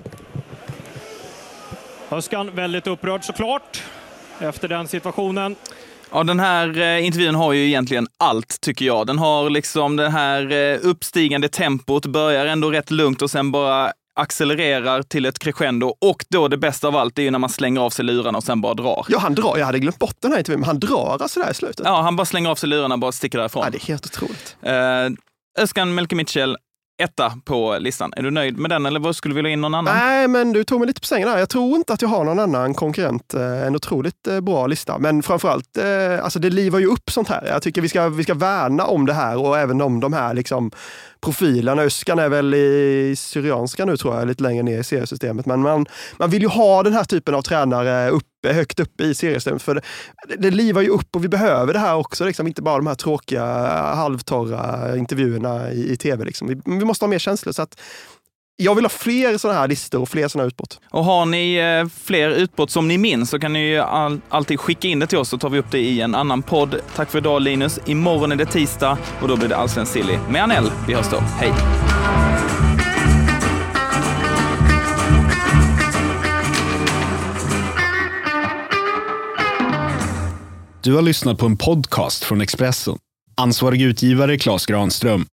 Öskan 2.11 2.55
väldigt 2.55 2.87
upprörd 2.87 3.23
såklart 3.23 3.83
efter 4.39 4.67
den 4.67 4.87
situationen. 4.87 5.55
Ja, 6.11 6.23
den 6.23 6.39
här 6.39 6.79
eh, 6.79 7.05
intervjun 7.05 7.35
har 7.35 7.53
ju 7.53 7.67
egentligen 7.67 8.07
allt, 8.17 8.61
tycker 8.61 8.85
jag. 8.85 9.07
Den 9.07 9.19
har 9.19 9.49
liksom 9.49 9.95
det 9.95 10.09
här 10.09 10.51
eh, 10.51 10.79
uppstigande 10.81 11.49
tempot, 11.49 12.05
börjar 12.05 12.45
ändå 12.45 12.71
rätt 12.71 12.91
lugnt 12.91 13.21
och 13.21 13.31
sen 13.31 13.51
bara 13.51 13.91
accelererar 14.15 15.03
till 15.03 15.25
ett 15.25 15.39
crescendo 15.39 15.95
och 16.01 16.25
då 16.29 16.47
det 16.47 16.57
bästa 16.57 16.87
av 16.87 16.95
allt 16.95 17.19
är 17.19 17.23
ju 17.23 17.31
när 17.31 17.39
man 17.39 17.49
slänger 17.49 17.81
av 17.81 17.89
sig 17.89 18.05
lurarna 18.05 18.37
och 18.37 18.43
sen 18.43 18.61
bara 18.61 18.73
drar. 18.73 19.05
Ja, 19.09 19.19
han 19.19 19.35
drar. 19.35 19.57
Jag 19.57 19.65
hade 19.65 19.79
glömt 19.79 19.99
bort 19.99 20.15
den 20.19 20.31
här 20.31 20.37
intervjun, 20.39 20.59
men 20.59 20.67
han 20.67 20.79
drar 20.79 21.17
alltså 21.21 21.39
där 21.39 21.51
i 21.51 21.53
slutet. 21.53 21.85
Ja, 21.85 22.01
han 22.01 22.15
bara 22.15 22.25
slänger 22.25 22.49
av 22.49 22.55
sig 22.55 22.69
lurarna 22.69 22.95
och 22.95 22.99
bara 22.99 23.11
sticker 23.11 23.37
därifrån. 23.37 23.63
Ja, 23.63 23.69
det 23.69 23.77
är 23.77 23.87
helt 23.87 24.05
otroligt. 24.05 24.57
Uh, 24.67 25.17
Özcan 25.63 25.95
Melke 25.95 26.15
Mitchell 26.15 26.57
etta 26.97 27.33
på 27.45 27.77
listan. 27.79 28.13
Är 28.15 28.23
du 28.23 28.31
nöjd 28.31 28.57
med 28.57 28.71
den 28.71 28.85
eller 28.85 28.99
vad 28.99 29.15
skulle 29.15 29.31
du 29.31 29.35
vilja 29.35 29.51
in 29.51 29.61
någon 29.61 29.75
annan? 29.75 29.95
Nej, 29.95 30.27
men 30.27 30.53
du 30.53 30.63
tog 30.63 30.79
mig 30.79 30.87
lite 30.87 31.01
på 31.01 31.07
sängen 31.07 31.27
där. 31.27 31.37
Jag 31.37 31.49
tror 31.49 31.75
inte 31.75 31.93
att 31.93 32.01
jag 32.01 32.09
har 32.09 32.23
någon 32.23 32.39
annan 32.39 32.73
konkurrent. 32.73 33.33
Eh, 33.33 33.67
en 33.67 33.75
otroligt 33.75 34.27
eh, 34.27 34.39
bra 34.39 34.67
lista. 34.67 34.97
Men 34.97 35.23
framförallt, 35.23 35.77
eh, 35.77 36.23
alltså 36.23 36.39
det 36.39 36.49
livar 36.49 36.79
ju 36.79 36.85
upp 36.85 37.11
sånt 37.11 37.27
här. 37.27 37.45
Jag 37.45 37.61
tycker 37.61 37.81
vi 37.81 37.89
ska, 37.89 38.09
vi 38.09 38.23
ska 38.23 38.33
värna 38.33 38.85
om 38.85 39.05
det 39.05 39.13
här 39.13 39.37
och 39.37 39.57
även 39.57 39.81
om 39.81 39.99
de 39.99 40.13
här 40.13 40.33
liksom 40.33 40.71
profilerna. 41.21 41.81
Öskan 41.81 42.19
är 42.19 42.29
väl 42.29 42.53
i 42.53 43.15
Syrianska 43.17 43.85
nu 43.85 43.97
tror 43.97 44.15
jag, 44.15 44.27
lite 44.27 44.43
längre 44.43 44.63
ner 44.63 44.79
i 44.79 44.83
seriesystemet. 44.83 45.45
Men 45.45 45.61
man, 45.61 45.85
man 46.17 46.29
vill 46.29 46.41
ju 46.41 46.47
ha 46.47 46.83
den 46.83 46.93
här 46.93 47.03
typen 47.03 47.35
av 47.35 47.41
tränare 47.41 48.09
uppe, 48.09 48.53
högt 48.53 48.79
uppe 48.79 49.03
i 49.03 49.15
seriesystemet. 49.15 49.61
För 49.61 49.81
det, 50.27 50.35
det 50.37 50.51
livar 50.51 50.81
ju 50.81 50.89
upp 50.89 51.15
och 51.15 51.23
vi 51.23 51.27
behöver 51.27 51.73
det 51.73 51.79
här 51.79 51.95
också. 51.95 52.25
Liksom. 52.25 52.47
Inte 52.47 52.61
bara 52.61 52.77
de 52.77 52.87
här 52.87 52.95
tråkiga, 52.95 53.45
halvtorra 53.95 54.97
intervjuerna 54.97 55.71
i, 55.71 55.91
i 55.91 55.97
tv. 55.97 56.25
Liksom. 56.25 56.47
Vi, 56.47 56.61
vi, 56.65 56.85
måste 56.85 57.05
ha 57.05 57.09
mer 57.09 57.19
känslor. 57.19 57.53
Så 57.53 57.61
att 57.61 57.79
jag 58.59 58.75
vill 58.75 58.85
ha 58.85 58.89
fler 58.89 59.37
sådana 59.37 59.59
här 59.59 59.67
listor 59.67 60.01
och 60.01 60.09
fler 60.09 60.27
sådana 60.27 60.47
utbrott. 60.47 60.79
Och 60.89 61.03
har 61.03 61.25
ni 61.25 61.55
eh, 61.55 61.89
fler 62.03 62.29
utbrott 62.29 62.71
som 62.71 62.87
ni 62.87 62.97
minns 62.97 63.29
så 63.29 63.39
kan 63.39 63.53
ni 63.53 63.59
ju 63.59 63.77
all, 63.77 64.21
alltid 64.29 64.59
skicka 64.59 64.87
in 64.87 64.99
det 64.99 65.07
till 65.07 65.17
oss 65.17 65.29
så 65.29 65.37
tar 65.37 65.49
vi 65.49 65.59
upp 65.59 65.71
det 65.71 65.79
i 65.79 66.01
en 66.01 66.15
annan 66.15 66.43
podd. 66.43 66.75
Tack 66.95 67.11
för 67.11 67.17
idag 67.17 67.41
Linus. 67.41 67.79
Imorgon 67.85 68.31
är 68.31 68.35
det 68.35 68.45
tisdag 68.45 68.97
och 69.21 69.27
då 69.27 69.37
blir 69.37 69.49
det 69.49 69.57
Allsvenskt 69.57 69.93
Silly 69.93 70.17
med 70.29 70.43
Anel. 70.43 70.71
Vi 70.87 70.93
hörs 70.93 71.09
då. 71.11 71.17
Hej! 71.17 71.53
Du 80.83 80.93
har 80.93 81.01
lyssnat 81.01 81.37
på 81.37 81.45
en 81.45 81.57
podcast 81.57 82.23
från 82.23 82.41
Expressen. 82.41 82.97
Ansvarig 83.35 83.81
utgivare 83.81 84.37
Klas 84.37 84.65
Granström 84.65 85.27